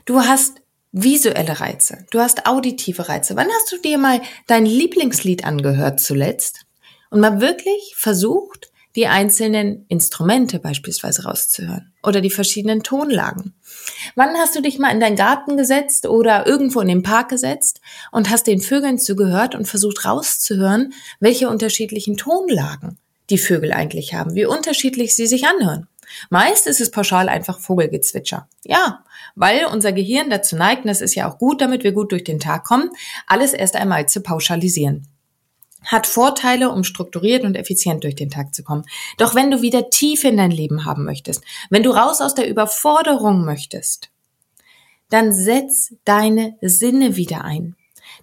Du 0.08 0.22
hast 0.22 0.62
visuelle 0.94 1.60
Reize, 1.60 2.06
du 2.12 2.22
hast 2.22 2.46
auditive 2.46 3.10
Reize. 3.10 3.36
Wann 3.36 3.50
hast 3.50 3.74
du 3.74 3.78
dir 3.78 3.98
mal 3.98 4.22
dein 4.48 4.66
Lieblingslied 4.66 5.44
angehört 5.44 6.00
zuletzt 6.00 6.62
und 7.10 7.20
mal 7.20 7.42
wirklich 7.42 7.94
versucht, 7.98 8.72
die 8.96 9.08
einzelnen 9.08 9.86
Instrumente 9.90 10.60
beispielsweise 10.60 11.26
rauszuhören 11.26 11.92
oder 12.04 12.22
die 12.22 12.30
verschiedenen 12.30 12.84
Tonlagen? 12.84 13.54
Wann 14.16 14.34
hast 14.38 14.56
du 14.56 14.62
dich 14.62 14.80
mal 14.80 14.94
in 14.94 15.02
deinen 15.02 15.18
Garten 15.18 15.58
gesetzt 15.58 16.08
oder 16.08 16.48
irgendwo 16.48 16.80
in 16.80 16.88
den 16.88 17.04
Park 17.04 17.28
gesetzt 17.28 17.82
und 18.14 18.30
hast 18.30 18.48
den 18.48 18.62
Vögeln 18.62 19.00
zugehört 19.00 19.56
und 19.56 19.68
versucht 19.68 20.06
rauszuhören, 20.06 20.94
welche 21.20 21.50
unterschiedlichen 21.50 22.16
Tonlagen 22.16 22.98
die 23.30 23.38
Vögel 23.38 23.74
eigentlich 23.74 24.14
haben, 24.14 24.36
wie 24.36 24.46
unterschiedlich 24.46 25.18
sie 25.18 25.28
sich 25.28 25.48
anhören? 25.48 25.90
Meist 26.30 26.68
ist 26.68 26.82
es 26.82 26.92
pauschal 26.92 27.30
einfach 27.30 27.60
Vogelgezwitscher. 27.60 28.48
Ja, 28.64 29.04
weil 29.36 29.66
unser 29.66 29.92
Gehirn 29.92 30.30
dazu 30.30 30.56
neigt, 30.56 30.84
und 30.84 30.88
das 30.88 31.02
ist 31.02 31.16
ja 31.16 31.30
auch 31.30 31.38
gut, 31.38 31.62
damit 31.62 31.84
wir 31.84 31.92
gut 31.92 32.12
durch 32.12 32.24
den 32.24 32.40
Tag 32.40 32.64
kommen, 32.64 32.90
alles 33.28 33.54
erst 33.54 33.76
einmal 33.76 34.08
zu 34.08 34.22
pauschalisieren. 34.22 35.08
Hat 35.84 36.08
Vorteile, 36.08 36.72
um 36.72 36.84
strukturiert 36.84 37.44
und 37.44 37.56
effizient 37.56 38.04
durch 38.04 38.16
den 38.16 38.30
Tag 38.30 38.54
zu 38.54 38.64
kommen. 38.64 38.84
Doch 39.18 39.36
wenn 39.36 39.52
du 39.52 39.62
wieder 39.62 39.90
Tiefe 39.90 40.28
in 40.28 40.38
dein 40.38 40.52
Leben 40.52 40.86
haben 40.86 41.06
möchtest, 41.06 41.44
wenn 41.70 41.84
du 41.84 41.92
raus 41.92 42.20
aus 42.22 42.36
der 42.36 42.50
Überforderung 42.50 43.46
möchtest, 43.46 44.10
dann 45.10 45.34
setz 45.34 45.94
deine 46.04 46.58
Sinne 46.62 47.16
wieder 47.16 47.46
ein, 47.46 47.76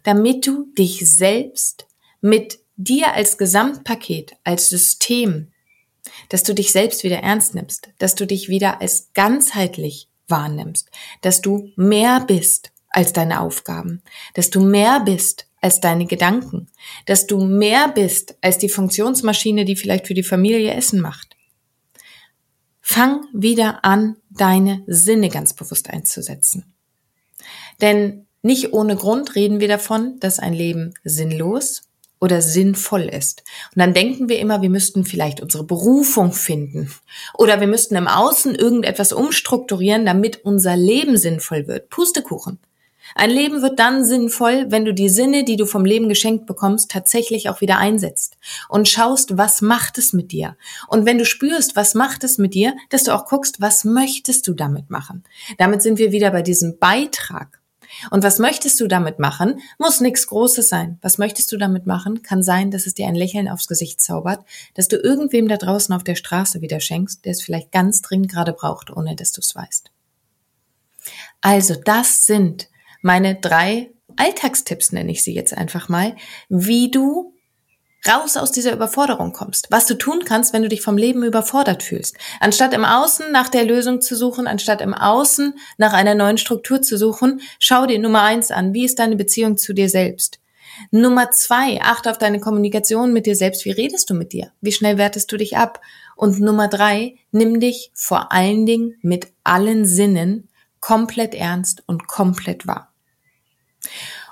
damit 0.02 0.46
du 0.46 0.66
dich 0.76 1.08
selbst 1.08 1.86
mit 2.20 2.58
dir 2.76 3.14
als 3.14 3.38
Gesamtpaket, 3.38 4.32
als 4.44 4.68
System 4.68 5.48
dass 6.28 6.42
du 6.42 6.54
dich 6.54 6.72
selbst 6.72 7.04
wieder 7.04 7.18
ernst 7.18 7.54
nimmst, 7.54 7.88
dass 7.98 8.14
du 8.14 8.26
dich 8.26 8.48
wieder 8.48 8.80
als 8.80 9.10
ganzheitlich 9.14 10.08
wahrnimmst, 10.28 10.90
dass 11.20 11.40
du 11.40 11.70
mehr 11.76 12.20
bist 12.20 12.72
als 12.88 13.12
deine 13.12 13.40
Aufgaben, 13.40 14.02
dass 14.34 14.50
du 14.50 14.60
mehr 14.60 15.00
bist 15.00 15.46
als 15.60 15.80
deine 15.80 16.06
Gedanken, 16.06 16.68
dass 17.06 17.26
du 17.26 17.42
mehr 17.42 17.88
bist 17.88 18.36
als 18.42 18.58
die 18.58 18.68
Funktionsmaschine, 18.68 19.64
die 19.64 19.76
vielleicht 19.76 20.06
für 20.06 20.14
die 20.14 20.22
Familie 20.22 20.74
Essen 20.74 21.00
macht. 21.00 21.36
Fang 22.80 23.24
wieder 23.32 23.82
an, 23.82 24.16
deine 24.28 24.84
Sinne 24.86 25.30
ganz 25.30 25.54
bewusst 25.54 25.88
einzusetzen. 25.88 26.74
Denn 27.80 28.26
nicht 28.42 28.74
ohne 28.74 28.94
Grund 28.94 29.36
reden 29.36 29.58
wir 29.58 29.68
davon, 29.68 30.20
dass 30.20 30.38
ein 30.38 30.52
Leben 30.52 30.92
sinnlos 31.02 31.83
oder 32.24 32.40
sinnvoll 32.40 33.02
ist. 33.02 33.44
Und 33.74 33.80
dann 33.80 33.94
denken 33.94 34.28
wir 34.28 34.38
immer, 34.38 34.62
wir 34.62 34.70
müssten 34.70 35.04
vielleicht 35.04 35.40
unsere 35.40 35.64
Berufung 35.64 36.32
finden 36.32 36.90
oder 37.34 37.60
wir 37.60 37.66
müssten 37.66 37.96
im 37.96 38.08
Außen 38.08 38.54
irgendetwas 38.54 39.12
umstrukturieren, 39.12 40.06
damit 40.06 40.44
unser 40.44 40.76
Leben 40.76 41.18
sinnvoll 41.18 41.68
wird. 41.68 41.90
Pustekuchen. 41.90 42.58
Ein 43.14 43.30
Leben 43.30 43.60
wird 43.60 43.78
dann 43.78 44.04
sinnvoll, 44.04 44.66
wenn 44.70 44.86
du 44.86 44.94
die 44.94 45.10
Sinne, 45.10 45.44
die 45.44 45.56
du 45.56 45.66
vom 45.66 45.84
Leben 45.84 46.08
geschenkt 46.08 46.46
bekommst, 46.46 46.90
tatsächlich 46.90 47.50
auch 47.50 47.60
wieder 47.60 47.76
einsetzt 47.76 48.38
und 48.70 48.88
schaust, 48.88 49.36
was 49.36 49.60
macht 49.60 49.98
es 49.98 50.14
mit 50.14 50.32
dir. 50.32 50.56
Und 50.88 51.04
wenn 51.04 51.18
du 51.18 51.26
spürst, 51.26 51.76
was 51.76 51.94
macht 51.94 52.24
es 52.24 52.38
mit 52.38 52.54
dir, 52.54 52.74
dass 52.88 53.04
du 53.04 53.14
auch 53.14 53.26
guckst, 53.26 53.60
was 53.60 53.84
möchtest 53.84 54.48
du 54.48 54.54
damit 54.54 54.88
machen. 54.88 55.22
Damit 55.58 55.82
sind 55.82 55.98
wir 55.98 56.12
wieder 56.12 56.30
bei 56.30 56.40
diesem 56.40 56.78
Beitrag. 56.78 57.60
Und 58.10 58.22
was 58.22 58.38
möchtest 58.38 58.80
du 58.80 58.86
damit 58.86 59.18
machen? 59.18 59.60
Muss 59.78 60.00
nichts 60.00 60.26
Großes 60.26 60.68
sein. 60.68 60.98
Was 61.02 61.18
möchtest 61.18 61.50
du 61.52 61.56
damit 61.56 61.86
machen? 61.86 62.22
Kann 62.22 62.42
sein, 62.42 62.70
dass 62.70 62.86
es 62.86 62.94
dir 62.94 63.06
ein 63.06 63.14
Lächeln 63.14 63.48
aufs 63.48 63.68
Gesicht 63.68 64.00
zaubert, 64.00 64.44
dass 64.74 64.88
du 64.88 64.96
irgendwem 64.96 65.48
da 65.48 65.56
draußen 65.56 65.94
auf 65.94 66.04
der 66.04 66.14
Straße 66.14 66.60
wieder 66.60 66.80
schenkst, 66.80 67.24
der 67.24 67.32
es 67.32 67.42
vielleicht 67.42 67.72
ganz 67.72 68.02
dringend 68.02 68.30
gerade 68.30 68.52
braucht, 68.52 68.90
ohne 68.90 69.16
dass 69.16 69.32
du 69.32 69.40
es 69.40 69.54
weißt. 69.54 69.90
Also 71.40 71.74
das 71.74 72.26
sind 72.26 72.68
meine 73.02 73.34
drei 73.34 73.90
Alltagstipps, 74.16 74.92
nenne 74.92 75.12
ich 75.12 75.22
sie 75.22 75.34
jetzt 75.34 75.54
einfach 75.54 75.88
mal, 75.88 76.16
wie 76.48 76.90
du 76.90 77.33
raus 78.08 78.36
aus 78.36 78.52
dieser 78.52 78.72
Überforderung 78.72 79.32
kommst. 79.32 79.68
Was 79.70 79.86
du 79.86 79.94
tun 79.94 80.24
kannst, 80.24 80.52
wenn 80.52 80.62
du 80.62 80.68
dich 80.68 80.82
vom 80.82 80.96
Leben 80.96 81.22
überfordert 81.22 81.82
fühlst. 81.82 82.16
Anstatt 82.40 82.74
im 82.74 82.84
Außen 82.84 83.32
nach 83.32 83.48
der 83.48 83.64
Lösung 83.64 84.00
zu 84.00 84.16
suchen, 84.16 84.46
anstatt 84.46 84.80
im 84.80 84.94
Außen 84.94 85.54
nach 85.78 85.92
einer 85.92 86.14
neuen 86.14 86.38
Struktur 86.38 86.82
zu 86.82 86.98
suchen, 86.98 87.40
schau 87.58 87.86
dir 87.86 87.98
Nummer 87.98 88.22
eins 88.22 88.50
an. 88.50 88.74
Wie 88.74 88.84
ist 88.84 88.98
deine 88.98 89.16
Beziehung 89.16 89.56
zu 89.56 89.72
dir 89.72 89.88
selbst? 89.88 90.38
Nummer 90.90 91.30
zwei, 91.30 91.80
achte 91.82 92.10
auf 92.10 92.18
deine 92.18 92.40
Kommunikation 92.40 93.12
mit 93.12 93.26
dir 93.26 93.36
selbst. 93.36 93.64
Wie 93.64 93.70
redest 93.70 94.10
du 94.10 94.14
mit 94.14 94.32
dir? 94.32 94.52
Wie 94.60 94.72
schnell 94.72 94.98
wertest 94.98 95.30
du 95.30 95.36
dich 95.36 95.56
ab? 95.56 95.80
Und 96.16 96.40
Nummer 96.40 96.68
drei, 96.68 97.16
nimm 97.30 97.60
dich 97.60 97.90
vor 97.94 98.32
allen 98.32 98.66
Dingen 98.66 98.96
mit 99.02 99.28
allen 99.44 99.84
Sinnen 99.84 100.48
komplett 100.80 101.34
ernst 101.34 101.82
und 101.86 102.06
komplett 102.06 102.66
wahr. 102.66 102.92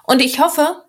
Und 0.05 0.21
ich 0.21 0.41
hoffe, 0.41 0.83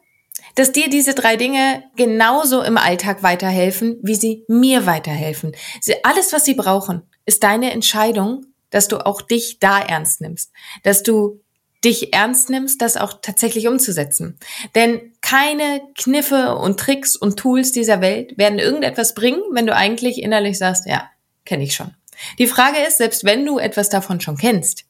dass 0.56 0.72
dir 0.72 0.90
diese 0.90 1.14
drei 1.14 1.36
Dinge 1.36 1.84
genauso 1.96 2.62
im 2.62 2.78
Alltag 2.78 3.24
weiterhelfen, 3.24 3.98
wie 4.02 4.16
sie 4.16 4.46
mir 4.48 4.86
weiterhelfen. 4.86 5.56
Alles, 6.04 6.34
was 6.34 6.46
sie 6.46 6.54
brauchen, 6.54 7.04
ist 7.26 7.44
deine 7.44 7.72
Entscheidung, 7.72 8.46
dass 8.70 8.88
du 8.88 9.06
auch 9.06 9.22
dich 9.22 9.60
da 9.60 9.80
ernst 9.80 10.22
nimmst, 10.22 10.52
dass 10.84 11.04
du 11.04 11.42
dich 11.84 12.14
ernst 12.14 12.50
nimmst, 12.50 12.82
das 12.82 12.98
auch 12.98 13.20
tatsächlich 13.22 13.68
umzusetzen. 13.68 14.40
Denn 14.74 15.14
keine 15.22 15.82
Kniffe 15.98 16.56
und 16.56 16.80
Tricks 16.80 17.16
und 17.16 17.38
Tools 17.38 17.72
dieser 17.72 18.02
Welt 18.02 18.38
werden 18.38 18.60
irgendetwas 18.60 19.14
bringen, 19.14 19.42
wenn 19.52 19.68
du 19.68 19.76
eigentlich 19.76 20.22
innerlich 20.22 20.58
sagst, 20.58 20.86
ja, 20.88 21.10
kenne 21.46 21.64
ich 21.64 21.76
schon. 21.76 21.94
Die 22.40 22.48
Frage 22.48 22.80
ist, 22.80 23.00
selbst 23.00 23.26
wenn 23.26 23.46
du 23.46 23.58
etwas 23.60 23.90
davon 23.90 24.22
schon 24.22 24.38
kennst, 24.38 24.86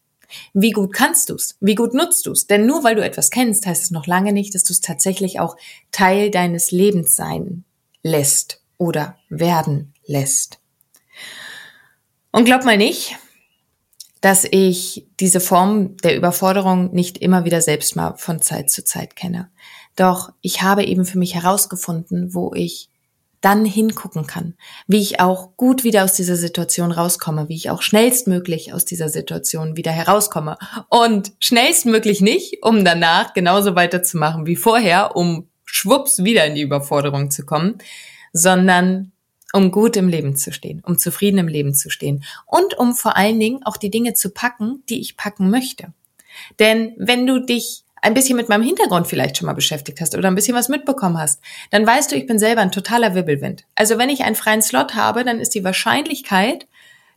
wie 0.53 0.71
gut 0.71 0.93
kannst 0.93 1.29
du's? 1.29 1.55
Wie 1.59 1.75
gut 1.75 1.93
nutzt 1.93 2.25
du's? 2.25 2.47
Denn 2.47 2.65
nur 2.65 2.83
weil 2.83 2.95
du 2.95 3.03
etwas 3.03 3.29
kennst, 3.29 3.65
heißt 3.65 3.83
es 3.83 3.91
noch 3.91 4.07
lange 4.07 4.33
nicht, 4.33 4.55
dass 4.55 4.63
du 4.63 4.73
es 4.73 4.81
tatsächlich 4.81 5.39
auch 5.39 5.55
Teil 5.91 6.31
deines 6.31 6.71
Lebens 6.71 7.15
sein 7.15 7.63
lässt 8.01 8.61
oder 8.77 9.17
werden 9.29 9.93
lässt. 10.05 10.59
Und 12.31 12.45
glaub 12.45 12.65
mal 12.65 12.77
nicht, 12.77 13.15
dass 14.21 14.45
ich 14.49 15.07
diese 15.19 15.39
Form 15.39 15.97
der 15.97 16.15
Überforderung 16.15 16.93
nicht 16.93 17.17
immer 17.17 17.45
wieder 17.45 17.61
selbst 17.61 17.95
mal 17.95 18.15
von 18.15 18.41
Zeit 18.41 18.71
zu 18.71 18.83
Zeit 18.83 19.15
kenne. 19.15 19.49
Doch 19.95 20.31
ich 20.41 20.61
habe 20.61 20.85
eben 20.85 21.05
für 21.05 21.19
mich 21.19 21.35
herausgefunden, 21.35 22.33
wo 22.33 22.53
ich 22.53 22.89
dann 23.43 23.65
hingucken 23.65 24.25
kann, 24.25 24.55
wie 24.87 25.01
ich 25.01 25.19
auch 25.19 25.57
gut 25.57 25.83
wieder 25.83 26.05
aus 26.05 26.13
dieser 26.13 26.37
Situation 26.37 26.93
rauskomme, 26.93 27.49
wie 27.49 27.55
ich 27.55 27.69
auch 27.69 27.81
schnellstmöglich 27.81 28.73
aus 28.73 28.85
dieser 28.85 29.09
Situation 29.09 29.75
wieder 29.75 29.91
herauskomme. 29.91 30.57
Und 30.89 31.33
schnellstmöglich 31.39 32.21
nicht, 32.21 32.63
um 32.63 32.85
danach 32.85 33.33
genauso 33.33 33.75
weiterzumachen 33.75 34.45
wie 34.45 34.55
vorher, 34.55 35.17
um 35.17 35.49
schwupps 35.65 36.23
wieder 36.23 36.45
in 36.45 36.55
die 36.55 36.61
Überforderung 36.61 37.31
zu 37.31 37.45
kommen, 37.45 37.79
sondern 38.31 39.11
um 39.51 39.71
gut 39.71 39.97
im 39.97 40.07
Leben 40.07 40.37
zu 40.37 40.53
stehen, 40.53 40.81
um 40.85 40.97
zufrieden 40.97 41.37
im 41.37 41.49
Leben 41.49 41.73
zu 41.73 41.89
stehen 41.89 42.23
und 42.45 42.77
um 42.77 42.93
vor 42.93 43.17
allen 43.17 43.39
Dingen 43.41 43.63
auch 43.63 43.75
die 43.75 43.91
Dinge 43.91 44.13
zu 44.13 44.29
packen, 44.29 44.83
die 44.87 45.01
ich 45.01 45.17
packen 45.17 45.49
möchte. 45.49 45.93
Denn 46.59 46.93
wenn 46.97 47.27
du 47.27 47.39
dich 47.39 47.83
ein 48.03 48.13
bisschen 48.13 48.35
mit 48.35 48.49
meinem 48.49 48.63
Hintergrund 48.63 49.07
vielleicht 49.07 49.37
schon 49.37 49.45
mal 49.45 49.53
beschäftigt 49.53 50.01
hast 50.01 50.15
oder 50.15 50.27
ein 50.27 50.35
bisschen 50.35 50.55
was 50.55 50.67
mitbekommen 50.67 51.17
hast, 51.17 51.39
dann 51.71 51.87
weißt 51.87 52.11
du, 52.11 52.17
ich 52.17 52.27
bin 52.27 52.37
selber 52.37 52.61
ein 52.61 52.71
totaler 52.71 53.15
Wirbelwind. 53.15 53.63
Also 53.75 53.97
wenn 53.97 54.09
ich 54.09 54.25
einen 54.25 54.35
freien 54.35 54.61
Slot 54.61 54.93
habe, 54.93 55.23
dann 55.23 55.39
ist 55.39 55.55
die 55.55 55.63
Wahrscheinlichkeit, 55.63 56.67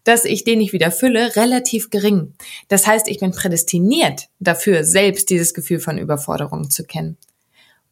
dass 0.05 0.25
ich 0.25 0.45
den 0.45 0.61
nicht 0.61 0.73
wieder 0.73 0.93
fülle, 0.93 1.35
relativ 1.35 1.91
gering. 1.91 2.35
Das 2.69 2.87
heißt, 2.87 3.09
ich 3.09 3.19
bin 3.19 3.33
prädestiniert 3.33 4.29
dafür, 4.39 4.85
selbst 4.85 5.29
dieses 5.29 5.55
Gefühl 5.55 5.81
von 5.81 5.99
Überforderung 5.99 6.71
zu 6.71 6.85
kennen. 6.85 7.17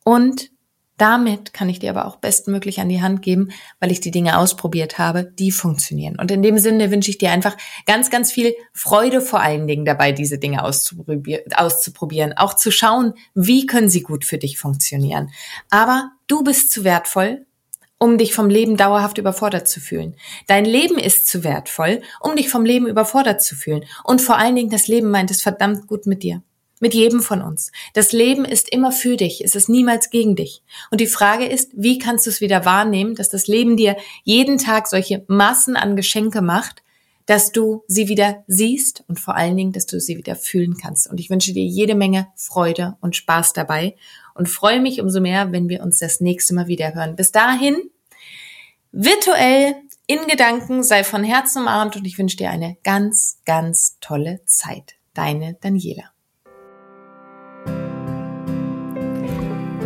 Und 0.04 0.50
damit 0.96 1.52
kann 1.52 1.68
ich 1.68 1.80
dir 1.80 1.90
aber 1.90 2.06
auch 2.06 2.16
bestmöglich 2.16 2.80
an 2.80 2.88
die 2.88 3.02
Hand 3.02 3.22
geben, 3.22 3.50
weil 3.80 3.90
ich 3.90 4.00
die 4.00 4.12
Dinge 4.12 4.38
ausprobiert 4.38 4.98
habe, 4.98 5.24
die 5.24 5.50
funktionieren. 5.50 6.16
Und 6.18 6.30
in 6.30 6.42
dem 6.42 6.58
Sinne 6.58 6.90
wünsche 6.90 7.10
ich 7.10 7.18
dir 7.18 7.32
einfach 7.32 7.56
ganz, 7.86 8.10
ganz 8.10 8.30
viel 8.30 8.54
Freude 8.72 9.20
vor 9.20 9.40
allen 9.40 9.66
Dingen 9.66 9.84
dabei, 9.84 10.12
diese 10.12 10.38
Dinge 10.38 10.62
auszuprobieren, 10.64 12.32
auch 12.36 12.54
zu 12.54 12.70
schauen, 12.70 13.14
wie 13.34 13.66
können 13.66 13.88
sie 13.88 14.02
gut 14.02 14.24
für 14.24 14.38
dich 14.38 14.58
funktionieren. 14.58 15.30
Aber 15.68 16.12
du 16.28 16.44
bist 16.44 16.70
zu 16.70 16.84
wertvoll, 16.84 17.46
um 17.98 18.18
dich 18.18 18.34
vom 18.34 18.48
Leben 18.48 18.76
dauerhaft 18.76 19.18
überfordert 19.18 19.66
zu 19.66 19.80
fühlen. 19.80 20.14
Dein 20.46 20.64
Leben 20.64 20.98
ist 20.98 21.26
zu 21.26 21.42
wertvoll, 21.42 22.02
um 22.20 22.36
dich 22.36 22.48
vom 22.50 22.64
Leben 22.64 22.86
überfordert 22.86 23.42
zu 23.42 23.56
fühlen. 23.56 23.84
Und 24.04 24.20
vor 24.20 24.36
allen 24.36 24.54
Dingen, 24.54 24.70
das 24.70 24.88
Leben 24.88 25.10
meint 25.10 25.30
es 25.30 25.42
verdammt 25.42 25.86
gut 25.86 26.06
mit 26.06 26.22
dir. 26.22 26.42
Mit 26.84 26.92
jedem 26.92 27.22
von 27.22 27.40
uns. 27.40 27.72
Das 27.94 28.12
Leben 28.12 28.44
ist 28.44 28.68
immer 28.68 28.92
für 28.92 29.16
dich, 29.16 29.42
es 29.42 29.54
ist 29.54 29.70
niemals 29.70 30.10
gegen 30.10 30.36
dich. 30.36 30.62
Und 30.90 31.00
die 31.00 31.06
Frage 31.06 31.46
ist, 31.46 31.70
wie 31.74 31.98
kannst 31.98 32.26
du 32.26 32.30
es 32.30 32.42
wieder 32.42 32.66
wahrnehmen, 32.66 33.14
dass 33.14 33.30
das 33.30 33.46
Leben 33.46 33.78
dir 33.78 33.96
jeden 34.22 34.58
Tag 34.58 34.86
solche 34.86 35.24
Massen 35.26 35.76
an 35.76 35.96
Geschenke 35.96 36.42
macht, 36.42 36.82
dass 37.24 37.52
du 37.52 37.84
sie 37.86 38.08
wieder 38.08 38.44
siehst 38.48 39.02
und 39.08 39.18
vor 39.18 39.34
allen 39.34 39.56
Dingen, 39.56 39.72
dass 39.72 39.86
du 39.86 39.98
sie 39.98 40.18
wieder 40.18 40.36
fühlen 40.36 40.76
kannst. 40.76 41.08
Und 41.08 41.20
ich 41.20 41.30
wünsche 41.30 41.54
dir 41.54 41.64
jede 41.64 41.94
Menge 41.94 42.26
Freude 42.36 42.98
und 43.00 43.16
Spaß 43.16 43.54
dabei 43.54 43.96
und 44.34 44.50
freue 44.50 44.82
mich 44.82 45.00
umso 45.00 45.22
mehr, 45.22 45.52
wenn 45.52 45.70
wir 45.70 45.82
uns 45.82 45.96
das 45.96 46.20
nächste 46.20 46.54
Mal 46.54 46.66
wieder 46.66 46.94
hören. 46.94 47.16
Bis 47.16 47.32
dahin, 47.32 47.76
virtuell 48.92 49.76
in 50.06 50.26
Gedanken, 50.26 50.82
sei 50.82 51.02
von 51.02 51.24
Herzen 51.24 51.62
umarmt 51.62 51.96
und 51.96 52.04
ich 52.04 52.18
wünsche 52.18 52.36
dir 52.36 52.50
eine 52.50 52.76
ganz, 52.84 53.38
ganz 53.46 53.96
tolle 54.02 54.42
Zeit. 54.44 54.96
Deine 55.14 55.56
Daniela. 55.62 56.13